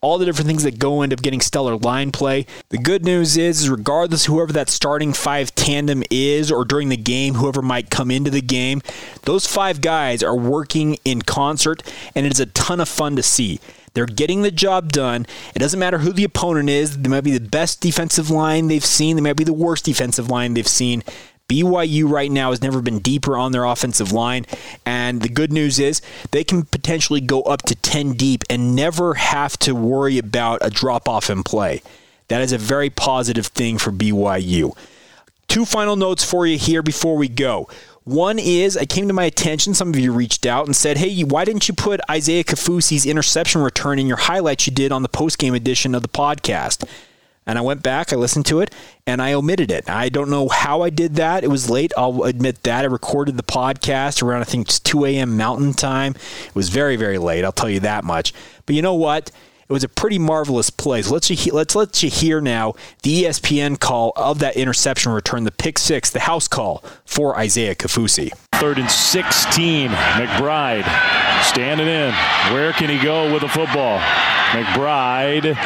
all 0.04 0.18
the 0.18 0.26
different 0.26 0.48
things 0.48 0.64
that 0.64 0.78
go 0.78 1.00
into 1.00 1.16
getting 1.16 1.40
stellar 1.40 1.78
line 1.78 2.12
play. 2.12 2.44
The 2.68 2.76
good 2.76 3.06
news 3.06 3.38
is, 3.38 3.70
regardless 3.70 4.26
whoever 4.26 4.52
that 4.52 4.68
starting 4.68 5.14
five 5.14 5.54
tandem 5.54 6.02
is, 6.10 6.52
or 6.52 6.66
during 6.66 6.90
the 6.90 6.96
game, 6.98 7.34
whoever 7.34 7.62
might 7.62 7.88
come 7.88 8.10
into 8.10 8.30
the 8.30 8.42
game, 8.42 8.82
those 9.22 9.46
five 9.46 9.80
guys 9.80 10.22
are 10.22 10.36
working 10.36 10.98
in 11.06 11.22
concert, 11.22 11.82
and 12.14 12.26
it 12.26 12.32
is 12.32 12.40
a 12.40 12.46
ton 12.46 12.80
of 12.80 12.88
fun 12.88 13.16
to 13.16 13.22
see. 13.22 13.60
They're 13.94 14.04
getting 14.04 14.42
the 14.42 14.50
job 14.50 14.92
done. 14.92 15.24
It 15.54 15.60
doesn't 15.60 15.80
matter 15.80 15.98
who 15.98 16.12
the 16.12 16.24
opponent 16.24 16.68
is. 16.68 16.98
They 16.98 17.08
might 17.08 17.24
be 17.24 17.38
the 17.38 17.48
best 17.48 17.80
defensive 17.80 18.28
line 18.28 18.68
they've 18.68 18.84
seen. 18.84 19.16
They 19.16 19.22
might 19.22 19.36
be 19.36 19.44
the 19.44 19.52
worst 19.54 19.86
defensive 19.86 20.28
line 20.28 20.52
they've 20.52 20.68
seen. 20.68 21.02
BYU 21.48 22.08
right 22.08 22.30
now 22.30 22.50
has 22.50 22.62
never 22.62 22.80
been 22.80 23.00
deeper 23.00 23.36
on 23.36 23.52
their 23.52 23.64
offensive 23.64 24.12
line. 24.12 24.46
And 24.86 25.20
the 25.20 25.28
good 25.28 25.52
news 25.52 25.78
is 25.78 26.00
they 26.30 26.44
can 26.44 26.64
potentially 26.64 27.20
go 27.20 27.42
up 27.42 27.62
to 27.62 27.74
10 27.74 28.14
deep 28.14 28.44
and 28.48 28.74
never 28.74 29.14
have 29.14 29.58
to 29.60 29.74
worry 29.74 30.18
about 30.18 30.58
a 30.62 30.70
drop 30.70 31.08
off 31.08 31.28
in 31.28 31.42
play. 31.42 31.82
That 32.28 32.40
is 32.40 32.52
a 32.52 32.58
very 32.58 32.88
positive 32.88 33.46
thing 33.48 33.78
for 33.78 33.92
BYU. 33.92 34.76
Two 35.46 35.64
final 35.64 35.96
notes 35.96 36.24
for 36.24 36.46
you 36.46 36.56
here 36.56 36.82
before 36.82 37.16
we 37.16 37.28
go. 37.28 37.68
One 38.04 38.38
is, 38.38 38.76
I 38.76 38.84
came 38.84 39.08
to 39.08 39.14
my 39.14 39.24
attention, 39.24 39.72
some 39.72 39.88
of 39.88 39.98
you 39.98 40.12
reached 40.12 40.44
out 40.44 40.66
and 40.66 40.76
said, 40.76 40.98
hey, 40.98 41.22
why 41.22 41.44
didn't 41.44 41.68
you 41.68 41.74
put 41.74 42.00
Isaiah 42.10 42.44
Kafusi's 42.44 43.06
interception 43.06 43.62
return 43.62 43.98
in 43.98 44.06
your 44.06 44.18
highlights 44.18 44.66
you 44.66 44.74
did 44.74 44.92
on 44.92 45.02
the 45.02 45.08
post-game 45.08 45.54
edition 45.54 45.94
of 45.94 46.02
the 46.02 46.08
podcast? 46.08 46.86
And 47.46 47.58
I 47.58 47.62
went 47.62 47.82
back, 47.82 48.12
I 48.12 48.16
listened 48.16 48.46
to 48.46 48.60
it, 48.60 48.74
and 49.06 49.20
I 49.20 49.32
omitted 49.34 49.70
it. 49.70 49.88
I 49.88 50.08
don't 50.08 50.30
know 50.30 50.48
how 50.48 50.82
I 50.82 50.90
did 50.90 51.16
that. 51.16 51.44
It 51.44 51.48
was 51.48 51.68
late, 51.68 51.92
I'll 51.96 52.22
admit 52.22 52.62
that. 52.62 52.84
I 52.84 52.88
recorded 52.88 53.36
the 53.36 53.42
podcast 53.42 54.22
around, 54.22 54.40
I 54.40 54.44
think, 54.44 54.68
it's 54.68 54.80
2 54.80 55.04
a.m. 55.04 55.36
Mountain 55.36 55.74
Time. 55.74 56.14
It 56.46 56.54
was 56.54 56.70
very, 56.70 56.96
very 56.96 57.18
late, 57.18 57.44
I'll 57.44 57.52
tell 57.52 57.68
you 57.68 57.80
that 57.80 58.04
much. 58.04 58.32
But 58.64 58.76
you 58.76 58.82
know 58.82 58.94
what? 58.94 59.30
It 59.66 59.72
was 59.72 59.84
a 59.84 59.88
pretty 59.88 60.18
marvelous 60.18 60.68
play. 60.68 61.00
So 61.02 61.14
let's 61.14 61.30
let's 61.52 61.74
let 61.74 62.02
you 62.02 62.10
hear 62.10 62.40
now 62.42 62.74
the 63.02 63.24
ESPN 63.24 63.80
call 63.80 64.12
of 64.14 64.38
that 64.40 64.56
interception 64.56 65.12
return, 65.12 65.44
the 65.44 65.50
pick 65.50 65.78
six, 65.78 66.10
the 66.10 66.20
house 66.20 66.46
call 66.48 66.84
for 67.06 67.38
Isaiah 67.38 67.74
Kafusi. 67.74 68.30
Third 68.52 68.78
and 68.78 68.90
16. 68.90 69.88
McBride 69.88 70.84
standing 71.44 71.88
in. 71.88 72.12
Where 72.52 72.72
can 72.74 72.90
he 72.90 73.02
go 73.02 73.32
with 73.32 73.40
the 73.40 73.48
football? 73.48 74.00
McBride 74.50 75.56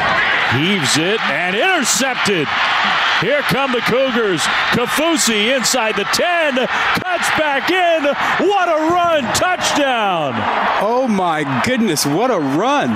heaves 0.51 0.97
it 0.97 1.21
and 1.29 1.55
intercepted. 1.55 2.47
Here 3.21 3.41
come 3.41 3.73
the 3.73 3.81
Cougars. 3.81 4.41
Kafusi 4.71 5.55
inside 5.55 5.95
the 5.97 6.05
10, 6.05 6.55
cuts 6.55 7.29
back 7.37 7.69
in. 7.69 8.05
What 8.47 8.69
a 8.69 8.93
run! 8.93 9.23
Touchdown! 9.35 10.33
Oh 10.81 11.05
my 11.09 11.61
goodness, 11.65 12.05
what 12.05 12.31
a 12.31 12.39
run! 12.39 12.95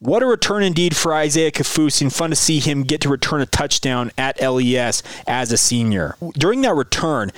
What 0.00 0.22
a 0.22 0.26
return 0.26 0.62
indeed 0.62 0.94
for 0.94 1.14
Isaiah 1.14 1.50
Kafusi, 1.50 2.02
and 2.02 2.12
fun 2.12 2.28
to 2.28 2.36
see 2.36 2.60
him 2.60 2.82
get 2.82 3.00
to 3.00 3.08
return 3.08 3.40
a 3.40 3.46
touchdown 3.46 4.10
at 4.18 4.38
LES 4.38 5.02
as 5.26 5.50
a 5.50 5.56
senior. 5.56 6.16
During 6.34 6.60
that 6.60 6.74
return, 6.74 7.32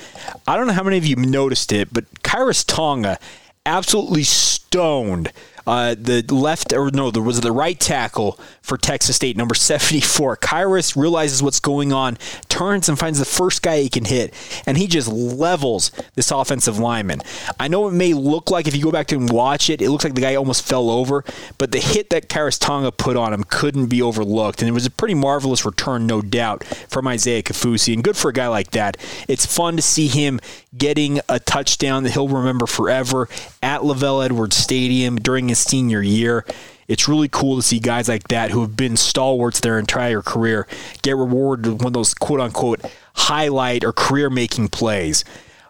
I 0.45 0.57
don't 0.57 0.67
know 0.67 0.73
how 0.73 0.83
many 0.83 0.97
of 0.97 1.05
you 1.05 1.15
noticed 1.15 1.71
it, 1.71 1.93
but 1.93 2.03
Khyiris 2.23 2.65
Tonga 2.67 3.19
absolutely 3.65 4.23
stoned 4.23 5.31
uh, 5.67 5.95
the 5.99 6.23
left 6.33 6.71
or 6.71 6.89
no, 6.91 7.11
there 7.11 7.21
was 7.21 7.41
the 7.41 7.51
right 7.51 7.77
tackle 7.77 8.39
for 8.61 8.77
Texas 8.77 9.17
State, 9.17 9.35
number 9.35 9.53
74. 9.53 10.37
Khyiris 10.37 10.95
realizes 10.95 11.43
what's 11.43 11.59
going 11.59 11.91
on, 11.91 12.17
turns 12.47 12.87
and 12.87 12.97
finds 12.97 13.19
the 13.19 13.25
first 13.25 13.61
guy 13.61 13.81
he 13.81 13.89
can 13.89 14.05
hit, 14.05 14.33
and 14.65 14.77
he 14.77 14.87
just 14.87 15.09
levels 15.09 15.91
this 16.15 16.31
offensive 16.31 16.79
lineman. 16.79 17.21
I 17.59 17.67
know 17.67 17.87
it 17.89 17.91
may 17.91 18.13
look 18.13 18.49
like 18.49 18.67
if 18.67 18.75
you 18.75 18.81
go 18.81 18.91
back 18.91 19.11
and 19.11 19.29
watch 19.29 19.69
it, 19.69 19.81
it 19.81 19.89
looks 19.89 20.05
like 20.05 20.15
the 20.15 20.21
guy 20.21 20.35
almost 20.35 20.65
fell 20.65 20.89
over, 20.89 21.25
but 21.57 21.73
the 21.73 21.79
hit 21.79 22.09
that 22.11 22.29
Khyiris 22.29 22.59
Tonga 22.59 22.91
put 22.91 23.17
on 23.17 23.33
him 23.33 23.43
couldn't 23.43 23.87
be 23.87 24.01
overlooked, 24.01 24.61
and 24.61 24.69
it 24.69 24.73
was 24.73 24.85
a 24.85 24.91
pretty 24.91 25.15
marvelous 25.15 25.65
return, 25.65 26.07
no 26.07 26.21
doubt, 26.21 26.63
from 26.63 27.07
Isaiah 27.07 27.43
Kafusi, 27.43 27.93
and 27.93 28.05
good 28.05 28.15
for 28.15 28.29
a 28.29 28.33
guy 28.33 28.47
like 28.47 28.71
that. 28.71 28.95
It's 29.27 29.45
fun 29.45 29.75
to 29.75 29.81
see 29.81 30.07
him 30.07 30.39
getting 30.77 31.19
a 31.27 31.39
touchdown 31.39 32.03
that 32.03 32.13
he'll 32.13 32.27
remember 32.27 32.67
forever 32.67 33.27
at 33.61 33.81
LaVell 33.81 34.23
Edwards 34.23 34.55
Stadium 34.55 35.17
during 35.17 35.49
his 35.49 35.56
his 35.57 35.69
senior 35.69 36.01
year. 36.01 36.45
It's 36.87 37.07
really 37.07 37.27
cool 37.27 37.57
to 37.57 37.61
see 37.61 37.79
guys 37.79 38.07
like 38.07 38.27
that 38.29 38.51
who 38.51 38.61
have 38.61 38.77
been 38.77 38.95
stalwarts 38.95 39.59
their 39.59 39.77
entire 39.77 40.21
career 40.21 40.67
get 41.01 41.17
rewarded 41.17 41.65
with 41.67 41.81
one 41.81 41.87
of 41.87 41.93
those 41.93 42.13
quote 42.13 42.39
unquote 42.39 42.81
highlight 43.15 43.83
or 43.83 43.91
career 43.91 44.29
making 44.29 44.69
plays. 44.69 45.25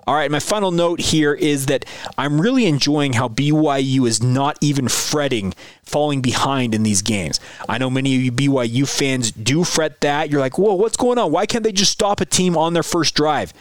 All 0.06 0.15
right, 0.15 0.32
my 0.32 0.39
final 0.39 0.71
note 0.71 1.02
here 1.02 1.34
is 1.34 1.65
that 1.65 1.84
I'm 2.17 2.39
really 2.39 2.65
enjoying 2.65 3.13
how 3.13 3.28
BYU 3.28 4.08
is 4.08 4.23
not 4.23 4.58
even 4.62 4.88
fretting 4.88 5.54
falling 5.84 6.21
behind 6.21 6.73
in 6.73 6.84
these 6.84 7.02
games. 7.02 7.41
I 7.67 7.78
know 7.78 7.89
many 7.89 8.15
of 8.15 8.21
you 8.21 8.32
BYU 8.32 8.88
fans 8.88 9.32
do 9.32 9.65
fret 9.65 10.00
that. 10.02 10.30
You're 10.30 10.39
like, 10.39 10.58
whoa, 10.58 10.76
what's 10.76 10.95
going 10.95 11.17
on? 11.17 11.34
Why 11.34 11.45
can't 11.45 11.63
they 11.63 11.73
just 11.73 11.91
stop 11.91 12.21
a 12.21 12.26
team 12.26 12.56
on 12.56 12.73
their 12.73 12.84
first 12.84 13.15
drive? 13.15 13.52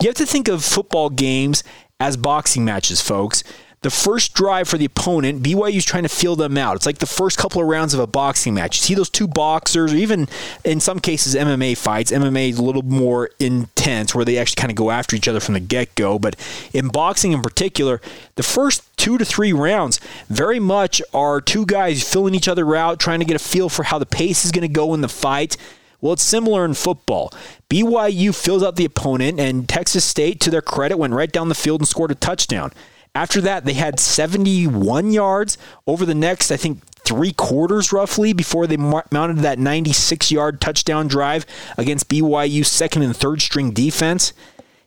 You 0.00 0.08
have 0.08 0.16
to 0.16 0.26
think 0.26 0.46
of 0.46 0.64
football 0.64 1.10
games 1.10 1.64
as 1.98 2.16
boxing 2.16 2.64
matches, 2.64 3.00
folks 3.00 3.42
the 3.82 3.90
first 3.90 4.34
drive 4.34 4.68
for 4.68 4.76
the 4.76 4.84
opponent, 4.84 5.42
BYU 5.42 5.76
is 5.76 5.86
trying 5.86 6.02
to 6.02 6.08
feel 6.10 6.36
them 6.36 6.58
out. 6.58 6.76
It's 6.76 6.84
like 6.84 6.98
the 6.98 7.06
first 7.06 7.38
couple 7.38 7.62
of 7.62 7.68
rounds 7.68 7.94
of 7.94 8.00
a 8.00 8.06
boxing 8.06 8.52
match. 8.52 8.76
You 8.76 8.82
see 8.82 8.94
those 8.94 9.08
two 9.08 9.26
boxers, 9.26 9.94
or 9.94 9.96
even 9.96 10.28
in 10.64 10.80
some 10.80 11.00
cases 11.00 11.34
MMA 11.34 11.78
fights. 11.78 12.12
MMA 12.12 12.50
is 12.50 12.58
a 12.58 12.62
little 12.62 12.82
more 12.82 13.30
intense, 13.38 14.14
where 14.14 14.24
they 14.24 14.36
actually 14.36 14.60
kind 14.60 14.70
of 14.70 14.76
go 14.76 14.90
after 14.90 15.16
each 15.16 15.28
other 15.28 15.40
from 15.40 15.54
the 15.54 15.60
get 15.60 15.94
go. 15.94 16.18
But 16.18 16.36
in 16.74 16.88
boxing 16.88 17.32
in 17.32 17.40
particular, 17.40 18.02
the 18.34 18.42
first 18.42 18.84
two 18.98 19.16
to 19.16 19.24
three 19.24 19.54
rounds 19.54 19.98
very 20.28 20.60
much 20.60 21.00
are 21.14 21.40
two 21.40 21.64
guys 21.64 22.02
filling 22.02 22.34
each 22.34 22.48
other 22.48 22.76
out, 22.76 23.00
trying 23.00 23.20
to 23.20 23.24
get 23.24 23.36
a 23.36 23.38
feel 23.38 23.70
for 23.70 23.84
how 23.84 23.98
the 23.98 24.04
pace 24.04 24.44
is 24.44 24.52
going 24.52 24.68
to 24.68 24.72
go 24.72 24.92
in 24.92 25.00
the 25.00 25.08
fight. 25.08 25.56
Well, 26.02 26.12
it's 26.12 26.22
similar 26.22 26.66
in 26.66 26.74
football. 26.74 27.32
BYU 27.70 28.34
fills 28.34 28.62
out 28.62 28.76
the 28.76 28.84
opponent, 28.84 29.40
and 29.40 29.66
Texas 29.66 30.04
State, 30.04 30.38
to 30.40 30.50
their 30.50 30.62
credit, 30.62 30.98
went 30.98 31.14
right 31.14 31.32
down 31.32 31.48
the 31.48 31.54
field 31.54 31.80
and 31.80 31.88
scored 31.88 32.10
a 32.10 32.14
touchdown. 32.14 32.72
After 33.14 33.40
that, 33.40 33.64
they 33.64 33.72
had 33.72 33.98
71 33.98 35.10
yards 35.12 35.58
over 35.86 36.06
the 36.06 36.14
next, 36.14 36.50
I 36.50 36.56
think, 36.56 36.82
three 37.04 37.32
quarters 37.32 37.92
roughly 37.92 38.32
before 38.32 38.66
they 38.66 38.76
mounted 38.76 39.38
that 39.38 39.58
96 39.58 40.30
yard 40.30 40.60
touchdown 40.60 41.08
drive 41.08 41.44
against 41.76 42.08
BYU's 42.08 42.68
second 42.68 43.02
and 43.02 43.16
third 43.16 43.42
string 43.42 43.72
defense. 43.72 44.32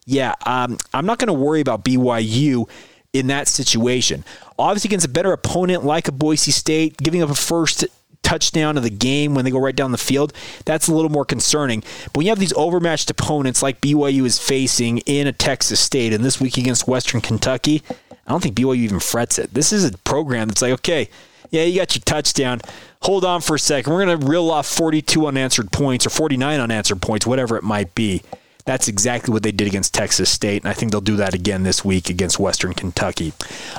Yeah, 0.05 0.35
um, 0.45 0.77
I'm 0.93 1.05
not 1.05 1.19
going 1.19 1.27
to 1.27 1.33
worry 1.33 1.61
about 1.61 1.83
BYU 1.83 2.69
in 3.11 3.27
that 3.27 3.47
situation. 3.47 4.23
Obviously, 4.57 4.89
against 4.89 5.05
a 5.05 5.09
better 5.09 5.33
opponent 5.33 5.85
like 5.85 6.07
a 6.07 6.11
Boise 6.11 6.51
State, 6.51 6.97
giving 6.97 7.21
up 7.21 7.29
a 7.29 7.35
first 7.35 7.85
touchdown 8.23 8.77
of 8.77 8.83
the 8.83 8.89
game 8.89 9.35
when 9.35 9.45
they 9.45 9.51
go 9.51 9.59
right 9.59 9.75
down 9.75 9.91
the 9.91 9.97
field, 9.97 10.33
that's 10.65 10.87
a 10.87 10.93
little 10.93 11.11
more 11.11 11.25
concerning. 11.25 11.81
But 12.05 12.17
when 12.17 12.25
you 12.25 12.31
have 12.31 12.39
these 12.39 12.53
overmatched 12.53 13.09
opponents 13.11 13.61
like 13.61 13.81
BYU 13.81 14.25
is 14.25 14.39
facing 14.39 14.99
in 14.99 15.27
a 15.27 15.33
Texas 15.33 15.79
State 15.79 16.13
and 16.13 16.23
this 16.23 16.39
week 16.39 16.57
against 16.57 16.87
Western 16.87 17.21
Kentucky, 17.21 17.83
I 18.27 18.31
don't 18.31 18.41
think 18.41 18.55
BYU 18.55 18.77
even 18.77 18.99
frets 18.99 19.37
it. 19.37 19.53
This 19.53 19.73
is 19.73 19.85
a 19.85 19.97
program 19.99 20.47
that's 20.47 20.61
like, 20.61 20.73
okay, 20.73 21.09
yeah, 21.49 21.63
you 21.63 21.79
got 21.79 21.95
your 21.95 22.03
touchdown. 22.03 22.61
Hold 23.01 23.25
on 23.25 23.41
for 23.41 23.55
a 23.55 23.59
second. 23.59 23.93
We're 23.93 24.05
going 24.05 24.19
to 24.19 24.25
reel 24.25 24.49
off 24.49 24.65
42 24.65 25.27
unanswered 25.27 25.71
points 25.71 26.05
or 26.05 26.09
49 26.09 26.59
unanswered 26.59 27.01
points, 27.01 27.27
whatever 27.27 27.57
it 27.57 27.63
might 27.63 27.93
be. 27.93 28.23
That's 28.65 28.87
exactly 28.87 29.33
what 29.33 29.43
they 29.43 29.51
did 29.51 29.67
against 29.67 29.93
Texas 29.93 30.29
State, 30.29 30.63
and 30.63 30.69
I 30.69 30.73
think 30.73 30.91
they'll 30.91 31.01
do 31.01 31.17
that 31.17 31.33
again 31.33 31.63
this 31.63 31.83
week 31.83 32.09
against 32.09 32.39
Western 32.39 32.73
Kentucky. 32.73 33.33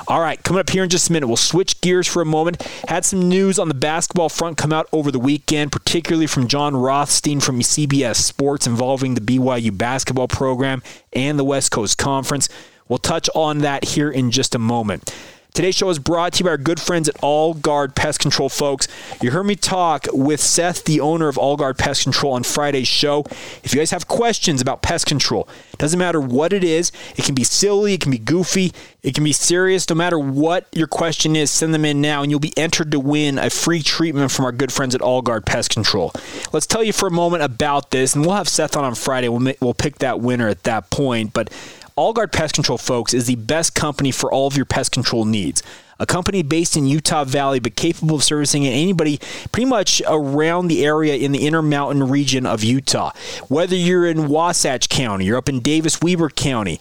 All 0.09 0.21
right, 0.21 0.43
coming 0.43 0.61
up 0.61 0.69
here 0.69 0.85
in 0.85 0.91
just 0.91 1.09
a 1.09 1.13
minute, 1.13 1.27
we'll 1.27 1.37
switch 1.39 1.81
gears 1.81 2.07
for 2.07 2.21
a 2.21 2.27
moment. 2.27 2.63
Had 2.87 3.07
some 3.07 3.27
news 3.27 3.59
on 3.59 3.69
the 3.69 3.75
basketball 3.75 4.29
front 4.29 4.59
come 4.59 4.75
out 4.75 4.87
over 4.93 5.11
the 5.11 5.19
weekend, 5.19 5.73
particularly 5.73 6.27
from 6.27 6.49
Jon 6.49 6.77
Rothstein 6.77 7.41
from 7.41 7.61
CBS 7.61 8.17
Sports 8.17 8.67
involving 8.67 9.15
the 9.15 9.23
BYU 9.23 9.77
basketball 9.77 10.29
program 10.29 10.83
and 11.15 11.39
the 11.39 11.45
West 11.45 11.71
Coast 11.71 11.97
Conference. 11.97 12.51
We'll 12.89 12.99
touch 12.99 13.31
on 13.35 13.59
that 13.59 13.85
here 13.85 14.11
in 14.11 14.31
just 14.31 14.55
a 14.55 14.59
moment. 14.59 15.13
Today's 15.55 15.77
show 15.77 15.89
is 15.89 16.01
brought 16.01 16.33
to 16.33 16.39
you 16.41 16.47
by 16.47 16.51
our 16.51 16.59
good 16.59 16.81
friends 16.81 17.09
at 17.09 17.15
All 17.23 17.55
Guard 17.55 17.95
Pest 17.95 18.19
Control, 18.19 18.49
folks. 18.49 18.89
You 19.23 19.31
heard 19.31 19.45
me 19.45 19.55
talk 19.55 20.09
with 20.13 20.41
Seth, 20.41 20.83
the 20.83 20.99
owner 20.99 21.29
of 21.29 21.39
All 21.39 21.57
Guard 21.57 21.79
Pest 21.79 22.03
Control, 22.03 22.33
on 22.33 22.43
Friday's 22.43 22.89
show. 22.89 23.25
If 23.63 23.73
you 23.73 23.81
guys 23.81 23.93
have 23.93 24.09
questions 24.09 24.61
about 24.61 24.83
pest 24.83 25.07
control, 25.07 25.47
doesn't 25.79 25.97
matter 25.97 26.21
what 26.21 26.53
it 26.53 26.65
is, 26.65 26.91
it 27.15 27.25
can 27.25 27.37
be 27.37 27.45
silly, 27.45 27.95
it 27.95 28.01
can 28.01 28.11
be 28.11 28.19
goofy, 28.19 28.73
it 29.05 29.15
can 29.15 29.23
be 29.23 29.33
serious. 29.33 29.89
No 29.89 29.95
matter 29.95 30.19
what 30.19 30.67
your 30.73 30.89
question 30.89 31.37
is, 31.37 31.53
send 31.53 31.73
them 31.73 31.85
in 31.85 32.01
now, 32.01 32.23
and 32.23 32.33
you'll 32.33 32.41
be 32.41 32.57
entered 32.57 32.91
to 32.91 32.99
win 32.99 33.39
a 33.39 33.49
free 33.49 33.81
treatment 33.81 34.33
from 34.33 34.47
our 34.47 34.53
good 34.53 34.73
friends 34.73 34.97
at 34.97 35.03
All 35.03 35.23
Guard 35.23 35.47
Pest 35.47 35.71
Control. 35.71 36.13
Let's 36.53 36.67
tell 36.67 36.83
you 36.83 36.93
for 36.93 37.07
a 37.07 37.13
moment 37.13 37.45
about 37.45 37.93
this, 37.93 38.17
and 38.17 38.27
we'll 38.27 38.35
have 38.35 38.49
Seth 38.49 38.77
on 38.77 38.83
on 38.83 38.97
Friday. 38.97 39.29
We'll, 39.29 39.55
we'll 39.61 39.73
pick 39.73 39.99
that 39.99 40.19
winner 40.19 40.49
at 40.49 40.65
that 40.65 40.91
point, 40.91 41.33
but 41.33 41.49
Allguard 41.97 42.33
Pest 42.33 42.57
Control, 42.57 42.77
folks, 42.77 43.15
is 43.15 43.29
the 43.29 43.37
best 43.37 43.77
company 43.77 44.11
for 44.11 44.33
all 44.33 44.49
of 44.49 44.57
your 44.57 44.67
pest 44.67 44.91
control 44.91 45.25
needs. 45.25 45.63
A 46.01 46.07
company 46.07 46.43
based 46.43 46.77
in 46.77 46.89
Utah 46.89 47.23
Valley, 47.23 47.61
but 47.61 47.77
capable 47.77 48.17
of 48.17 48.25
servicing 48.25 48.67
anybody 48.67 49.21
pretty 49.53 49.67
much 49.67 50.03
around 50.09 50.67
the 50.67 50.85
area 50.85 51.15
in 51.15 51.31
the 51.31 51.47
Intermountain 51.47 52.09
region 52.09 52.47
of 52.47 52.65
Utah. 52.65 53.13
Whether 53.47 53.77
you're 53.77 54.07
in 54.07 54.27
Wasatch 54.27 54.89
County, 54.89 55.27
you're 55.27 55.39
up 55.39 55.49
in 55.49 55.61
Davis 55.61 56.01
Weber 56.03 56.31
County, 56.31 56.81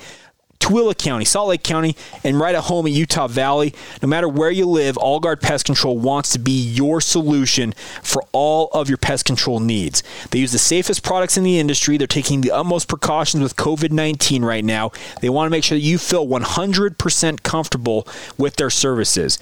Tooele 0.63 0.97
County, 0.97 1.25
Salt 1.25 1.49
Lake 1.49 1.61
County, 1.61 1.93
and 2.23 2.39
right 2.39 2.55
at 2.55 2.63
home 2.63 2.85
at 2.85 2.93
Utah 2.93 3.27
Valley. 3.27 3.73
No 4.01 4.07
matter 4.07 4.29
where 4.29 4.49
you 4.49 4.65
live, 4.65 4.95
Allguard 4.95 5.41
Pest 5.41 5.65
Control 5.65 5.97
wants 5.97 6.31
to 6.31 6.39
be 6.39 6.53
your 6.53 7.01
solution 7.01 7.73
for 8.01 8.23
all 8.31 8.69
of 8.71 8.87
your 8.87 8.97
pest 8.97 9.25
control 9.25 9.59
needs. 9.59 10.03
They 10.31 10.39
use 10.39 10.53
the 10.53 10.57
safest 10.57 11.03
products 11.03 11.35
in 11.35 11.43
the 11.43 11.59
industry. 11.59 11.97
They're 11.97 12.07
taking 12.07 12.39
the 12.39 12.51
utmost 12.51 12.87
precautions 12.87 13.43
with 13.43 13.57
COVID 13.57 13.91
19 13.91 14.45
right 14.45 14.63
now. 14.63 14.93
They 15.19 15.27
want 15.27 15.47
to 15.47 15.51
make 15.51 15.65
sure 15.65 15.77
that 15.77 15.83
you 15.83 15.97
feel 15.97 16.25
100% 16.25 17.43
comfortable 17.43 18.07
with 18.37 18.55
their 18.55 18.69
services. 18.69 19.39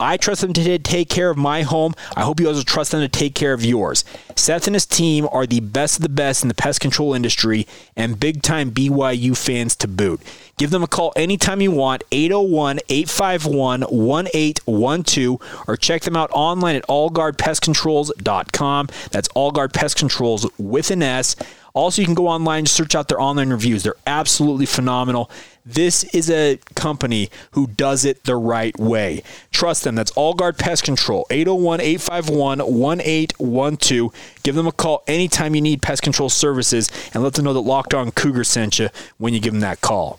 I 0.00 0.16
trust 0.16 0.40
them 0.40 0.52
to 0.52 0.78
take 0.78 1.08
care 1.08 1.30
of 1.30 1.36
my 1.36 1.62
home. 1.62 1.94
I 2.16 2.22
hope 2.22 2.40
you 2.40 2.48
also 2.48 2.62
trust 2.62 2.90
them 2.90 3.00
to 3.00 3.08
take 3.08 3.34
care 3.34 3.52
of 3.52 3.64
yours. 3.64 4.04
Seth 4.34 4.66
and 4.66 4.74
his 4.74 4.86
team 4.86 5.28
are 5.30 5.46
the 5.46 5.60
best 5.60 5.96
of 5.96 6.02
the 6.02 6.08
best 6.08 6.42
in 6.42 6.48
the 6.48 6.54
pest 6.54 6.80
control 6.80 7.14
industry 7.14 7.66
and 7.96 8.18
big 8.18 8.42
time 8.42 8.72
BYU 8.72 9.36
fans 9.36 9.76
to 9.76 9.86
boot. 9.86 10.20
Give 10.58 10.70
them 10.70 10.82
a 10.82 10.88
call 10.88 11.12
anytime 11.16 11.60
you 11.60 11.70
want, 11.70 12.02
801 12.10 12.80
851 12.88 13.82
1812, 13.82 15.64
or 15.68 15.76
check 15.76 16.02
them 16.02 16.16
out 16.16 16.30
online 16.32 16.76
at 16.76 16.86
allguardpestcontrols.com. 16.88 18.88
That's 19.10 19.28
Allguard 19.28 19.72
Pest 19.72 19.96
Controls 19.96 20.46
with 20.58 20.90
an 20.90 21.02
S. 21.02 21.36
Also, 21.74 22.02
you 22.02 22.06
can 22.06 22.14
go 22.14 22.26
online 22.26 22.66
search 22.66 22.94
out 22.94 23.08
their 23.08 23.20
online 23.20 23.50
reviews. 23.50 23.82
They're 23.82 23.94
absolutely 24.06 24.66
phenomenal. 24.66 25.30
This 25.64 26.04
is 26.12 26.28
a 26.28 26.58
company 26.74 27.30
who 27.52 27.68
does 27.68 28.04
it 28.04 28.24
the 28.24 28.36
right 28.36 28.76
way. 28.78 29.22
Trust 29.52 29.84
them. 29.84 29.94
That's 29.94 30.10
Allguard 30.12 30.58
Pest 30.58 30.82
Control, 30.82 31.26
801 31.30 31.80
851 31.80 32.58
1812. 32.58 34.12
Give 34.42 34.54
them 34.54 34.66
a 34.66 34.72
call 34.72 35.02
anytime 35.06 35.54
you 35.54 35.60
need 35.60 35.80
pest 35.80 36.02
control 36.02 36.28
services 36.28 36.90
and 37.14 37.22
let 37.22 37.34
them 37.34 37.44
know 37.44 37.52
that 37.52 37.60
Locked 37.60 37.94
On 37.94 38.10
Cougar 38.10 38.44
sent 38.44 38.78
you 38.78 38.88
when 39.18 39.32
you 39.32 39.40
give 39.40 39.52
them 39.52 39.60
that 39.60 39.80
call. 39.80 40.18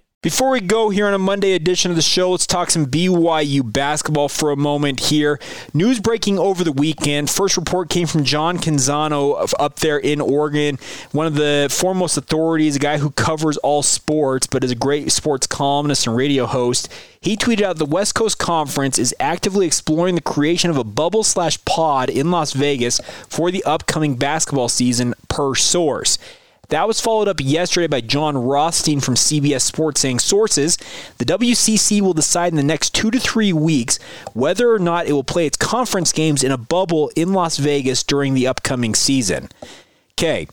Before 0.23 0.51
we 0.51 0.61
go 0.61 0.91
here 0.91 1.07
on 1.07 1.15
a 1.15 1.17
Monday 1.17 1.53
edition 1.53 1.89
of 1.89 1.95
the 1.97 2.03
show, 2.03 2.29
let's 2.29 2.45
talk 2.45 2.69
some 2.69 2.85
BYU 2.85 3.63
basketball 3.73 4.29
for 4.29 4.51
a 4.51 4.55
moment 4.55 4.99
here. 4.99 5.39
News 5.73 5.99
breaking 5.99 6.37
over 6.37 6.63
the 6.63 6.71
weekend. 6.71 7.27
First 7.27 7.57
report 7.57 7.89
came 7.89 8.05
from 8.05 8.23
John 8.23 8.59
Canzano 8.59 9.51
up 9.59 9.77
there 9.77 9.97
in 9.97 10.21
Oregon, 10.21 10.77
one 11.11 11.25
of 11.25 11.33
the 11.33 11.69
foremost 11.71 12.17
authorities, 12.17 12.75
a 12.75 12.79
guy 12.79 12.99
who 12.99 13.09
covers 13.09 13.57
all 13.57 13.81
sports, 13.81 14.45
but 14.45 14.63
is 14.63 14.69
a 14.69 14.75
great 14.75 15.11
sports 15.11 15.47
columnist 15.47 16.05
and 16.05 16.15
radio 16.15 16.45
host. 16.45 16.87
He 17.19 17.35
tweeted 17.35 17.63
out 17.63 17.77
the 17.77 17.85
West 17.85 18.13
Coast 18.13 18.37
Conference 18.37 18.99
is 18.99 19.15
actively 19.19 19.65
exploring 19.65 20.13
the 20.13 20.21
creation 20.21 20.69
of 20.69 20.77
a 20.77 20.83
bubble 20.83 21.23
slash 21.23 21.57
pod 21.65 22.11
in 22.11 22.29
Las 22.29 22.53
Vegas 22.53 23.01
for 23.27 23.49
the 23.49 23.63
upcoming 23.63 24.17
basketball 24.17 24.69
season, 24.69 25.15
per 25.29 25.55
source. 25.55 26.19
That 26.71 26.87
was 26.87 27.01
followed 27.01 27.27
up 27.27 27.41
yesterday 27.41 27.87
by 27.87 27.99
Jon 27.99 28.37
Rothstein 28.37 29.01
from 29.01 29.15
CBS 29.15 29.61
Sports 29.61 29.99
saying 29.99 30.19
sources, 30.19 30.77
the 31.17 31.25
WCC 31.25 31.99
will 31.99 32.13
decide 32.13 32.53
in 32.53 32.55
the 32.55 32.63
next 32.63 32.95
two 32.95 33.11
to 33.11 33.19
three 33.19 33.51
weeks 33.51 33.99
whether 34.33 34.71
or 34.71 34.79
not 34.79 35.05
it 35.05 35.11
will 35.11 35.25
play 35.25 35.45
its 35.45 35.57
conference 35.57 36.13
games 36.13 36.45
in 36.45 36.51
a 36.51 36.57
bubble 36.57 37.11
in 37.13 37.33
Las 37.33 37.57
Vegas 37.57 38.03
during 38.03 38.33
the 38.33 38.47
upcoming 38.47 38.95
season. 38.95 39.49
Okay. 40.13 40.47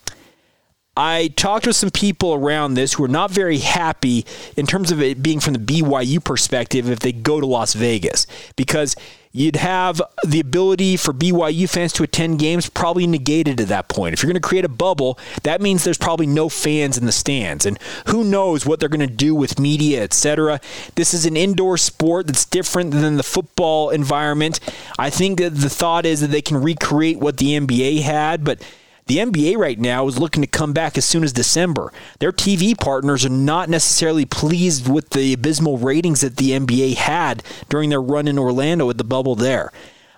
I 0.97 1.29
talked 1.37 1.69
with 1.69 1.77
some 1.77 1.93
people 1.93 2.35
around 2.35 2.75
this 2.75 2.95
who 2.95 3.05
are 3.05 3.09
not 3.09 3.31
very 3.31 3.59
happy 3.59 4.27
in 4.57 4.67
terms 4.67 4.91
of 4.91 5.01
it 5.01 5.23
being 5.23 5.39
from 5.39 5.55
the 5.55 5.61
BYU 5.61 6.23
perspective 6.25 6.91
if 6.91 6.99
they 6.99 7.13
go 7.13 7.39
to 7.39 7.47
Las 7.47 7.75
Vegas 7.75 8.27
because 8.57 8.97
you'd 9.33 9.57
have 9.57 10.01
the 10.27 10.41
ability 10.41 10.97
for 10.97 11.13
BYU 11.13 11.69
fans 11.69 11.93
to 11.95 12.03
attend 12.03 12.39
games 12.39 12.69
probably 12.69 13.07
negated 13.07 13.61
at 13.61 13.69
that 13.69 13.89
point. 13.89 14.13
If 14.13 14.23
you're 14.23 14.31
going 14.31 14.41
to 14.41 14.49
create 14.49 14.65
a 14.65 14.69
bubble, 14.69 15.19
that 15.43 15.61
means 15.61 15.85
there's 15.85 15.99
probably 15.99 16.27
no 16.27 16.49
fans 16.49 16.97
in 16.97 17.07
the 17.07 17.13
stands. 17.13 17.67
And 17.67 17.79
who 18.07 18.25
knows 18.25 18.67
what 18.67 18.81
they're 18.81 18.89
going 18.89 19.01
to 19.01 19.07
do 19.07 19.35
with 19.35 19.59
media, 19.59 20.03
etc. 20.03 20.61
This 20.95 21.15
is 21.15 21.27
an 21.27 21.37
indoor 21.37 21.77
sport 21.77 22.27
that's 22.27 22.45
different 22.45 22.91
than 22.93 23.17
the 23.17 23.23
football 23.23 23.91
environment. 23.91 24.61
I 24.99 25.11
think 25.11 25.39
that 25.39 25.51
the 25.51 25.71
thought 25.71 26.07
is 26.07 26.21
that 26.21 26.29
they 26.29 26.43
can 26.43 26.63
recreate 26.63 27.19
what 27.19 27.37
the 27.37 27.59
NBA 27.59 28.03
had, 28.03 28.45
but 28.45 28.63
the 29.09 29.17
NBA 29.17 29.57
right 29.57 29.79
now 29.79 30.07
is 30.07 30.19
looking 30.19 30.43
to 30.43 30.47
come 30.47 30.73
back 30.73 30.97
as 30.99 31.05
soon 31.05 31.25
as 31.25 31.33
December. 31.33 31.93
Their 32.19 32.31
TV 32.31 32.79
partners 32.79 33.25
are 33.25 33.31
not 33.31 33.69
necessarily 33.69 34.27
pleased 34.27 34.87
with 34.87 35.11
the 35.11 35.33
abysmal 35.33 35.79
ratings 35.79 36.21
that 36.21 36.37
the 36.37 36.51
NBA 36.51 36.95
had 36.95 37.43
during 37.69 37.91
their 37.91 38.03
run 38.03 38.29
in 38.29 38.39
Orlando 38.39 38.87
with 38.87 38.99
the 38.99 39.05
bubble 39.05 39.35
there. 39.35 39.73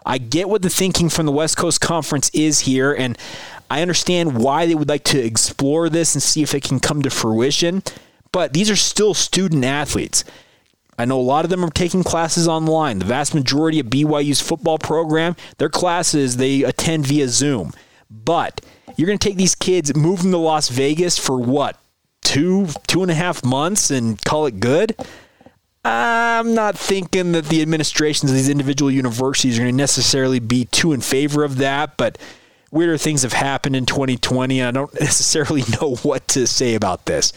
I 0.05 0.19
get 0.19 0.49
what 0.49 0.63
the 0.63 0.71
thinking 0.71 1.09
from 1.09 1.27
the 1.27 1.33
West 1.33 1.57
Coast 1.57 1.81
Conference 1.81 2.31
is 2.31 2.61
here, 2.61 2.93
and 2.93 3.17
I 3.71 3.81
understand 3.81 4.37
why 4.37 4.67
they 4.67 4.75
would 4.75 4.89
like 4.89 5.05
to 5.05 5.25
explore 5.25 5.89
this 5.89 6.15
and 6.15 6.23
see 6.23 6.43
if 6.43 6.53
it 6.53 6.65
can 6.65 6.81
come 6.81 7.03
to 7.03 7.11
fruition. 7.11 7.85
But 8.33 8.53
these 8.53 8.71
are 8.71 8.77
still 8.77 9.15
student 9.15 9.65
athletes. 9.65 10.25
I 10.99 11.05
know 11.05 11.21
a 11.21 11.23
lot 11.23 11.45
of 11.45 11.51
them 11.51 11.65
are 11.65 11.71
taking 11.71 12.03
classes 12.03 12.49
online. 12.49 12.99
The 12.99 13.05
vast 13.05 13.35
majority 13.35 13.79
of 13.79 13.87
BYU's 13.87 14.41
football 14.41 14.79
program, 14.79 15.37
their 15.59 15.69
classes 15.69 16.37
they 16.37 16.65
attend 16.65 17.07
via 17.07 17.29
Zoom. 17.29 17.73
But 18.11 18.61
you're 19.01 19.07
going 19.07 19.19
to 19.19 19.29
take 19.29 19.39
these 19.39 19.55
kids, 19.55 19.97
move 19.97 20.23
them 20.23 20.31
to 20.33 20.37
Las 20.37 20.69
Vegas 20.69 21.19
for 21.19 21.39
what? 21.39 21.79
Two, 22.21 22.69
two 22.87 23.01
and 23.01 23.11
a 23.11 23.15
half 23.15 23.43
months 23.43 23.91
and 23.91 24.23
call 24.23 24.45
it 24.45 24.61
good? 24.61 24.95
I'm 25.83 26.55
not 26.55 26.77
thinking 26.77 27.33
that 27.33 27.47
the 27.47 27.63
administrations 27.63 28.31
of 28.31 28.37
these 28.37 28.51
individual 28.51 28.91
universities 28.91 29.59
are 29.59 29.63
going 29.63 29.73
to 29.73 29.77
necessarily 29.77 30.39
be 30.39 30.67
too 30.67 30.93
in 30.93 31.01
favor 31.01 31.45
of 31.45 31.57
that, 31.57 31.97
but 31.97 32.19
weirder 32.71 32.99
things 32.99 33.23
have 33.23 33.33
happened 33.33 33.75
in 33.75 33.87
2020, 33.87 34.61
and 34.61 34.69
I 34.69 34.79
don't 34.79 34.93
necessarily 35.01 35.63
know 35.81 35.95
what 36.03 36.29
to 36.29 36.47
say 36.47 36.75
about 36.75 37.07
this. 37.07 37.33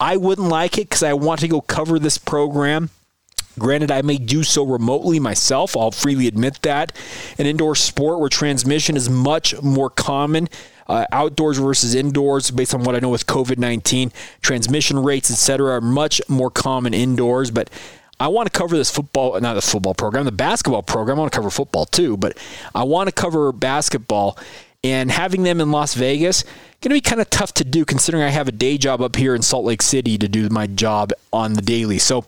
I 0.00 0.16
wouldn't 0.16 0.48
like 0.48 0.76
it 0.76 0.88
because 0.88 1.04
I 1.04 1.12
want 1.12 1.40
to 1.40 1.48
go 1.48 1.60
cover 1.60 2.00
this 2.00 2.18
program. 2.18 2.90
Granted, 3.58 3.90
I 3.90 4.02
may 4.02 4.18
do 4.18 4.42
so 4.42 4.64
remotely 4.66 5.20
myself. 5.20 5.76
I'll 5.76 5.92
freely 5.92 6.26
admit 6.26 6.60
that. 6.62 6.92
An 7.38 7.46
indoor 7.46 7.74
sport 7.74 8.18
where 8.18 8.28
transmission 8.28 8.96
is 8.96 9.08
much 9.08 9.62
more 9.62 9.88
common. 9.88 10.48
Uh, 10.88 11.04
outdoors 11.10 11.58
versus 11.58 11.94
indoors, 11.94 12.50
based 12.50 12.74
on 12.74 12.84
what 12.84 12.94
I 12.94 13.00
know 13.00 13.08
with 13.08 13.26
COVID 13.26 13.58
19, 13.58 14.12
transmission 14.40 14.98
rates, 15.00 15.30
etc., 15.30 15.72
are 15.72 15.80
much 15.80 16.20
more 16.28 16.50
common 16.50 16.94
indoors. 16.94 17.50
But 17.50 17.70
I 18.18 18.28
want 18.28 18.50
to 18.50 18.56
cover 18.56 18.76
this 18.76 18.90
football, 18.90 19.38
not 19.40 19.54
the 19.54 19.62
football 19.62 19.94
program, 19.94 20.24
the 20.24 20.32
basketball 20.32 20.82
program. 20.82 21.18
I 21.18 21.20
want 21.20 21.32
to 21.32 21.38
cover 21.38 21.50
football 21.50 21.84
too, 21.84 22.16
but 22.16 22.38
I 22.74 22.84
want 22.84 23.08
to 23.08 23.12
cover 23.12 23.52
basketball. 23.52 24.38
And 24.84 25.10
having 25.10 25.42
them 25.42 25.60
in 25.60 25.72
Las 25.72 25.94
Vegas, 25.94 26.44
going 26.80 26.90
to 26.90 26.90
be 26.90 27.00
kind 27.00 27.20
of 27.20 27.28
tough 27.28 27.52
to 27.54 27.64
do 27.64 27.84
considering 27.84 28.22
I 28.22 28.28
have 28.28 28.46
a 28.46 28.52
day 28.52 28.78
job 28.78 29.00
up 29.00 29.16
here 29.16 29.34
in 29.34 29.42
Salt 29.42 29.64
Lake 29.64 29.82
City 29.82 30.16
to 30.18 30.28
do 30.28 30.48
my 30.48 30.66
job 30.66 31.12
on 31.32 31.54
the 31.54 31.62
daily. 31.62 31.98
So 31.98 32.24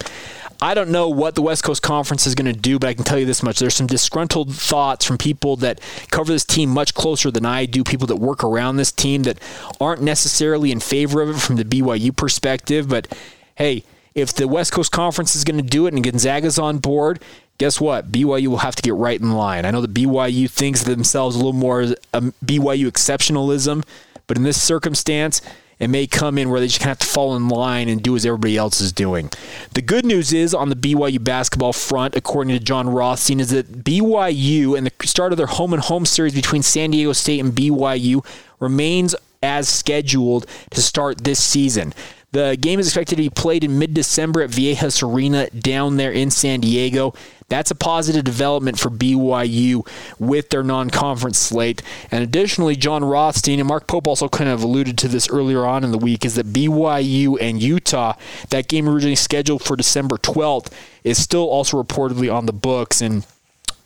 I 0.60 0.74
don't 0.74 0.90
know 0.90 1.08
what 1.08 1.36
the 1.36 1.42
West 1.42 1.62
Coast 1.62 1.82
Conference 1.82 2.26
is 2.26 2.34
going 2.34 2.52
to 2.52 2.58
do, 2.58 2.78
but 2.78 2.88
I 2.88 2.94
can 2.94 3.04
tell 3.04 3.18
you 3.18 3.26
this 3.26 3.42
much. 3.44 3.58
There's 3.60 3.74
some 3.74 3.86
disgruntled 3.86 4.52
thoughts 4.54 5.04
from 5.04 5.16
people 5.16 5.56
that 5.56 5.80
cover 6.10 6.32
this 6.32 6.44
team 6.44 6.70
much 6.70 6.94
closer 6.94 7.30
than 7.30 7.46
I 7.46 7.64
do, 7.64 7.84
people 7.84 8.08
that 8.08 8.16
work 8.16 8.42
around 8.42 8.76
this 8.76 8.90
team 8.90 9.22
that 9.22 9.38
aren't 9.80 10.02
necessarily 10.02 10.72
in 10.72 10.80
favor 10.80 11.22
of 11.22 11.30
it 11.30 11.40
from 11.40 11.56
the 11.56 11.64
BYU 11.64 12.14
perspective. 12.14 12.88
But 12.88 13.06
hey, 13.54 13.84
if 14.14 14.34
the 14.34 14.48
West 14.48 14.72
Coast 14.72 14.90
Conference 14.90 15.36
is 15.36 15.44
going 15.44 15.62
to 15.62 15.68
do 15.68 15.86
it 15.86 15.94
and 15.94 16.02
Gonzaga's 16.02 16.58
on 16.58 16.78
board, 16.78 17.20
guess 17.58 17.80
what? 17.80 18.10
BYU 18.10 18.48
will 18.48 18.58
have 18.58 18.74
to 18.76 18.82
get 18.82 18.94
right 18.94 19.20
in 19.20 19.32
line. 19.32 19.64
I 19.64 19.70
know 19.70 19.80
that 19.80 19.94
BYU 19.94 20.50
thinks 20.50 20.82
themselves 20.82 21.36
a 21.36 21.38
little 21.38 21.52
more 21.52 21.82
a 21.82 22.20
BYU 22.44 22.90
exceptionalism, 22.90 23.84
but 24.26 24.36
in 24.36 24.42
this 24.42 24.60
circumstance, 24.60 25.40
it 25.78 25.88
may 25.88 26.06
come 26.06 26.38
in 26.38 26.50
where 26.50 26.60
they 26.60 26.66
just 26.66 26.80
kind 26.80 26.90
of 26.90 26.98
have 26.98 27.06
to 27.08 27.14
fall 27.14 27.36
in 27.36 27.48
line 27.48 27.88
and 27.88 28.02
do 28.02 28.16
as 28.16 28.26
everybody 28.26 28.56
else 28.56 28.80
is 28.80 28.92
doing. 28.92 29.30
The 29.74 29.82
good 29.82 30.04
news 30.04 30.32
is 30.32 30.54
on 30.54 30.68
the 30.68 30.76
BYU 30.76 31.22
basketball 31.22 31.72
front, 31.72 32.16
according 32.16 32.56
to 32.58 32.64
Jon 32.64 32.88
Rothstein, 32.88 33.40
is 33.40 33.50
that 33.50 33.84
BYU 33.84 34.76
and 34.76 34.86
the 34.86 35.06
start 35.06 35.32
of 35.32 35.38
their 35.38 35.46
home 35.46 35.72
and 35.72 35.82
home 35.82 36.04
series 36.04 36.34
between 36.34 36.62
San 36.62 36.90
Diego 36.90 37.12
State 37.12 37.40
and 37.40 37.52
BYU 37.52 38.24
remains 38.58 39.14
as 39.42 39.68
scheduled 39.68 40.46
to 40.70 40.82
start 40.82 41.22
this 41.22 41.42
season. 41.42 41.94
The 42.32 42.58
game 42.60 42.78
is 42.78 42.88
expected 42.88 43.16
to 43.16 43.22
be 43.22 43.30
played 43.30 43.64
in 43.64 43.78
mid 43.78 43.94
December 43.94 44.42
at 44.42 44.50
Viejas 44.50 45.02
Arena 45.02 45.48
down 45.50 45.96
there 45.96 46.12
in 46.12 46.30
San 46.30 46.60
Diego. 46.60 47.14
That's 47.48 47.70
a 47.70 47.74
positive 47.74 48.24
development 48.24 48.78
for 48.78 48.90
BYU 48.90 49.88
with 50.18 50.50
their 50.50 50.62
non 50.62 50.90
conference 50.90 51.38
slate. 51.38 51.82
And 52.10 52.22
additionally, 52.22 52.76
Jon 52.76 53.02
Rothstein 53.02 53.58
and 53.58 53.68
Mark 53.68 53.86
Pope 53.86 54.06
also 54.06 54.28
kind 54.28 54.50
of 54.50 54.62
alluded 54.62 54.98
to 54.98 55.08
this 55.08 55.30
earlier 55.30 55.64
on 55.64 55.84
in 55.84 55.90
the 55.90 55.98
week 55.98 56.26
is 56.26 56.34
that 56.34 56.52
BYU 56.52 57.38
and 57.40 57.62
Utah, 57.62 58.12
that 58.50 58.68
game 58.68 58.86
originally 58.86 59.16
scheduled 59.16 59.62
for 59.62 59.76
December 59.76 60.16
12th, 60.18 60.70
is 61.04 61.22
still 61.22 61.48
also 61.48 61.82
reportedly 61.82 62.32
on 62.32 62.44
the 62.44 62.52
books. 62.52 63.00
And 63.00 63.24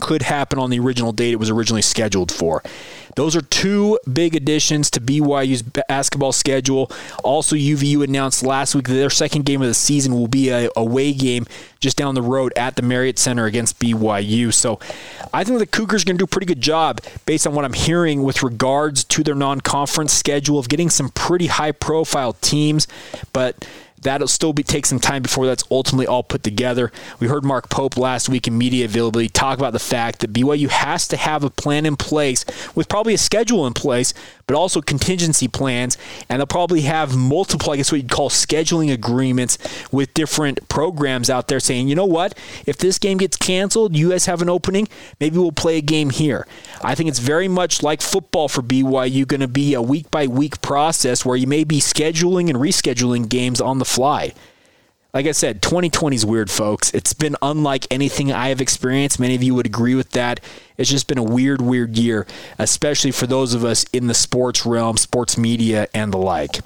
could 0.02 0.22
happen 0.22 0.58
on 0.58 0.68
the 0.68 0.80
original 0.80 1.12
date 1.12 1.32
it 1.32 1.36
was 1.36 1.48
originally 1.48 1.80
scheduled 1.80 2.32
for. 2.32 2.60
Those 3.14 3.36
are 3.36 3.40
two 3.40 4.00
big 4.12 4.34
additions 4.34 4.90
to 4.90 5.00
BYU's 5.00 5.62
basketball 5.62 6.32
schedule. 6.32 6.90
Also, 7.22 7.54
UVU 7.54 8.02
announced 8.02 8.42
last 8.42 8.74
week 8.74 8.88
that 8.88 8.94
their 8.94 9.10
second 9.10 9.44
game 9.44 9.62
of 9.62 9.68
the 9.68 9.74
season 9.74 10.12
will 10.12 10.26
be 10.26 10.48
a 10.48 10.68
away 10.76 11.12
game 11.12 11.46
just 11.78 11.96
down 11.96 12.16
the 12.16 12.22
road 12.22 12.52
at 12.56 12.74
the 12.74 12.82
Marriott 12.82 13.16
Center 13.16 13.46
against 13.46 13.78
BYU. 13.78 14.52
So 14.52 14.80
I 15.32 15.44
think 15.44 15.60
the 15.60 15.66
Cougars 15.66 16.02
are 16.02 16.06
going 16.06 16.16
to 16.16 16.22
do 16.22 16.24
a 16.24 16.26
pretty 16.26 16.46
good 16.46 16.60
job 16.60 17.00
based 17.24 17.46
on 17.46 17.54
what 17.54 17.64
I'm 17.64 17.74
hearing 17.74 18.24
with 18.24 18.42
regards 18.42 19.04
to 19.04 19.22
their 19.22 19.36
non 19.36 19.60
conference 19.60 20.12
schedule 20.12 20.58
of 20.58 20.68
getting 20.68 20.90
some 20.90 21.10
pretty 21.10 21.46
high 21.46 21.72
profile 21.72 22.32
teams. 22.32 22.88
But 23.32 23.64
that'll 24.02 24.28
still 24.28 24.52
be 24.52 24.62
take 24.62 24.86
some 24.86 25.00
time 25.00 25.22
before 25.22 25.46
that's 25.46 25.64
ultimately 25.70 26.06
all 26.06 26.22
put 26.22 26.42
together. 26.42 26.92
We 27.20 27.28
heard 27.28 27.44
Mark 27.44 27.68
Pope 27.68 27.96
last 27.96 28.28
week 28.28 28.46
in 28.46 28.58
media 28.58 28.84
availability 28.84 29.28
talk 29.28 29.58
about 29.58 29.72
the 29.72 29.78
fact 29.78 30.20
that 30.20 30.32
BYU 30.32 30.68
has 30.68 31.08
to 31.08 31.16
have 31.16 31.44
a 31.44 31.50
plan 31.50 31.86
in 31.86 31.96
place 31.96 32.44
with 32.74 32.88
probably 32.88 33.14
a 33.14 33.18
schedule 33.18 33.66
in 33.66 33.74
place, 33.74 34.12
but 34.46 34.56
also 34.56 34.80
contingency 34.80 35.48
plans, 35.48 35.96
and 36.28 36.40
they'll 36.40 36.46
probably 36.46 36.82
have 36.82 37.16
multiple, 37.16 37.72
I 37.72 37.76
guess 37.76 37.92
what 37.92 38.00
you'd 38.00 38.10
call 38.10 38.28
scheduling 38.28 38.92
agreements 38.92 39.58
with 39.90 40.12
different 40.14 40.68
programs 40.68 41.30
out 41.30 41.48
there 41.48 41.60
saying, 41.60 41.88
you 41.88 41.94
know 41.94 42.06
what, 42.06 42.36
if 42.66 42.76
this 42.78 42.98
game 42.98 43.18
gets 43.18 43.36
canceled, 43.36 43.96
you 43.96 44.10
guys 44.10 44.26
have 44.26 44.42
an 44.42 44.48
opening, 44.48 44.88
maybe 45.20 45.38
we'll 45.38 45.52
play 45.52 45.78
a 45.78 45.82
game 45.82 46.10
here. 46.10 46.46
I 46.82 46.94
think 46.94 47.08
it's 47.08 47.18
very 47.18 47.48
much 47.48 47.82
like 47.82 48.02
football 48.02 48.48
for 48.48 48.62
BYU, 48.62 49.26
going 49.26 49.40
to 49.40 49.48
be 49.48 49.74
a 49.74 49.82
week 49.82 50.10
by 50.10 50.26
week 50.26 50.60
process 50.60 51.24
where 51.24 51.36
you 51.36 51.46
may 51.46 51.64
be 51.64 51.78
scheduling 51.80 52.48
and 52.48 52.58
rescheduling 52.58 53.28
games 53.28 53.60
on 53.60 53.78
the 53.78 53.84
fly. 53.92 54.32
Like 55.14 55.26
I 55.26 55.32
said, 55.32 55.60
2020 55.60 56.16
is 56.16 56.24
weird, 56.24 56.50
folks. 56.50 56.90
It's 56.94 57.12
been 57.12 57.36
unlike 57.42 57.86
anything 57.90 58.32
I 58.32 58.48
have 58.48 58.62
experienced. 58.62 59.20
Many 59.20 59.34
of 59.34 59.42
you 59.42 59.54
would 59.54 59.66
agree 59.66 59.94
with 59.94 60.10
that. 60.12 60.40
It's 60.76 60.90
just 60.90 61.06
been 61.06 61.18
a 61.18 61.22
weird, 61.22 61.60
weird 61.60 61.96
year, 61.96 62.26
especially 62.58 63.10
for 63.10 63.26
those 63.26 63.54
of 63.54 63.64
us 63.64 63.84
in 63.92 64.06
the 64.06 64.14
sports 64.14 64.64
realm, 64.64 64.96
sports 64.96 65.36
media, 65.36 65.88
and 65.94 66.12
the 66.12 66.18
like. 66.18 66.60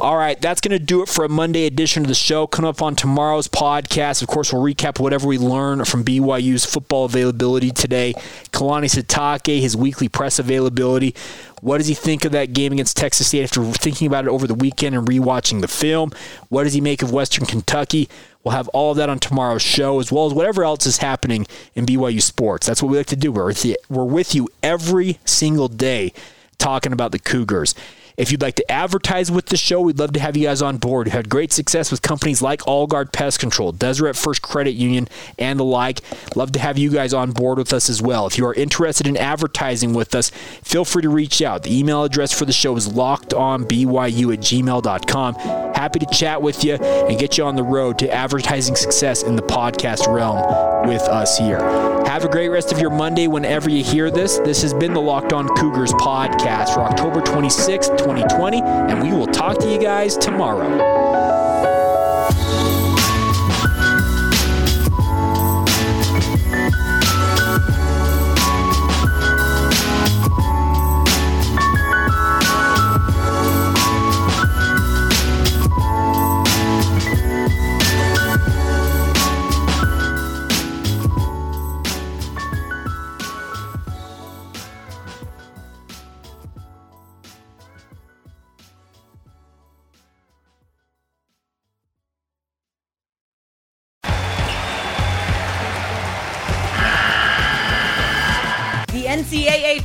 All 0.00 0.16
right, 0.16 0.40
that's 0.40 0.60
going 0.60 0.78
to 0.78 0.84
do 0.84 1.02
it 1.02 1.08
for 1.08 1.24
a 1.24 1.28
Monday 1.28 1.66
edition 1.66 2.02
of 2.02 2.08
the 2.08 2.14
show. 2.14 2.46
Coming 2.46 2.68
up 2.68 2.82
on 2.82 2.94
tomorrow's 2.96 3.48
podcast, 3.48 4.22
of 4.22 4.28
course, 4.28 4.52
we'll 4.52 4.62
recap 4.62 5.00
whatever 5.00 5.26
we 5.26 5.38
learn 5.38 5.84
from 5.84 6.04
BYU's 6.04 6.64
football 6.64 7.04
availability 7.04 7.70
today. 7.70 8.14
Kalani 8.52 8.86
Sitake, 8.86 9.60
his 9.60 9.76
weekly 9.76 10.08
press 10.08 10.38
availability. 10.38 11.14
What 11.60 11.78
does 11.78 11.88
he 11.88 11.94
think 11.94 12.24
of 12.24 12.32
that 12.32 12.52
game 12.52 12.72
against 12.72 12.96
Texas 12.96 13.28
State 13.28 13.42
after 13.42 13.64
thinking 13.64 14.06
about 14.06 14.24
it 14.24 14.30
over 14.30 14.46
the 14.46 14.54
weekend 14.54 14.94
and 14.94 15.06
rewatching 15.06 15.60
the 15.60 15.68
film? 15.68 16.12
What 16.48 16.64
does 16.64 16.74
he 16.74 16.80
make 16.80 17.02
of 17.02 17.12
Western 17.12 17.46
Kentucky? 17.46 18.08
We'll 18.44 18.54
have 18.54 18.68
all 18.68 18.92
of 18.92 18.96
that 18.96 19.10
on 19.10 19.18
tomorrow's 19.18 19.62
show, 19.62 20.00
as 20.00 20.12
well 20.12 20.26
as 20.26 20.32
whatever 20.32 20.64
else 20.64 20.86
is 20.86 20.98
happening 20.98 21.46
in 21.74 21.84
BYU 21.84 22.22
sports. 22.22 22.66
That's 22.66 22.82
what 22.82 22.90
we 22.90 22.96
like 22.96 23.06
to 23.06 23.16
do. 23.16 23.32
We're 23.32 24.04
with 24.04 24.34
you, 24.34 24.48
every 24.62 25.18
single 25.24 25.68
day 25.68 26.12
talking 26.56 26.92
about 26.92 27.12
the 27.12 27.18
Cougars. 27.18 27.74
If 28.18 28.32
you'd 28.32 28.42
like 28.42 28.56
to 28.56 28.68
advertise 28.68 29.30
with 29.30 29.46
the 29.46 29.56
show, 29.56 29.80
we'd 29.80 30.00
love 30.00 30.12
to 30.14 30.18
have 30.20 30.36
you 30.36 30.42
guys 30.42 30.60
on 30.60 30.78
board. 30.78 31.06
We've 31.06 31.12
had 31.12 31.28
great 31.28 31.52
success 31.52 31.92
with 31.92 32.02
companies 32.02 32.42
like 32.42 32.62
Allguard 32.62 33.12
Pest 33.12 33.38
Control, 33.38 33.70
Deseret 33.70 34.16
First 34.16 34.42
Credit 34.42 34.72
Union, 34.72 35.06
and 35.38 35.60
the 35.60 35.64
like. 35.64 36.00
Love 36.34 36.50
to 36.52 36.58
have 36.58 36.76
you 36.76 36.90
guys 36.90 37.14
on 37.14 37.30
board 37.30 37.58
with 37.58 37.72
us 37.72 37.88
as 37.88 38.02
well. 38.02 38.26
If 38.26 38.36
you 38.36 38.44
are 38.46 38.54
interested 38.54 39.06
in 39.06 39.16
advertising 39.16 39.94
with 39.94 40.16
us, 40.16 40.30
feel 40.64 40.84
free 40.84 41.02
to 41.02 41.08
reach 41.08 41.40
out. 41.42 41.62
The 41.62 41.78
email 41.78 42.02
address 42.02 42.36
for 42.36 42.44
the 42.44 42.52
show 42.52 42.76
is 42.76 42.88
lockedonbyu 42.88 44.34
at 44.34 44.40
gmail.com. 44.40 45.34
Happy 45.74 46.00
to 46.00 46.06
chat 46.06 46.42
with 46.42 46.64
you 46.64 46.74
and 46.74 47.16
get 47.20 47.38
you 47.38 47.44
on 47.44 47.54
the 47.54 47.62
road 47.62 48.00
to 48.00 48.12
advertising 48.12 48.74
success 48.74 49.22
in 49.22 49.36
the 49.36 49.42
podcast 49.42 50.12
realm 50.12 50.88
with 50.88 51.02
us 51.02 51.38
here. 51.38 51.60
Have 52.06 52.24
a 52.24 52.28
great 52.28 52.48
rest 52.48 52.72
of 52.72 52.80
your 52.80 52.90
Monday 52.90 53.28
whenever 53.28 53.70
you 53.70 53.84
hear 53.84 54.10
this. 54.10 54.38
This 54.38 54.60
has 54.62 54.74
been 54.74 54.92
the 54.92 55.00
Locked 55.00 55.32
On 55.32 55.46
Cougars 55.56 55.92
podcast 55.92 56.74
for 56.74 56.80
October 56.80 57.20
26th, 57.20 58.07
2020, 58.08 58.62
and 58.62 59.02
we 59.02 59.12
will 59.12 59.26
talk 59.26 59.58
to 59.58 59.70
you 59.70 59.78
guys 59.78 60.16
tomorrow. 60.16 61.47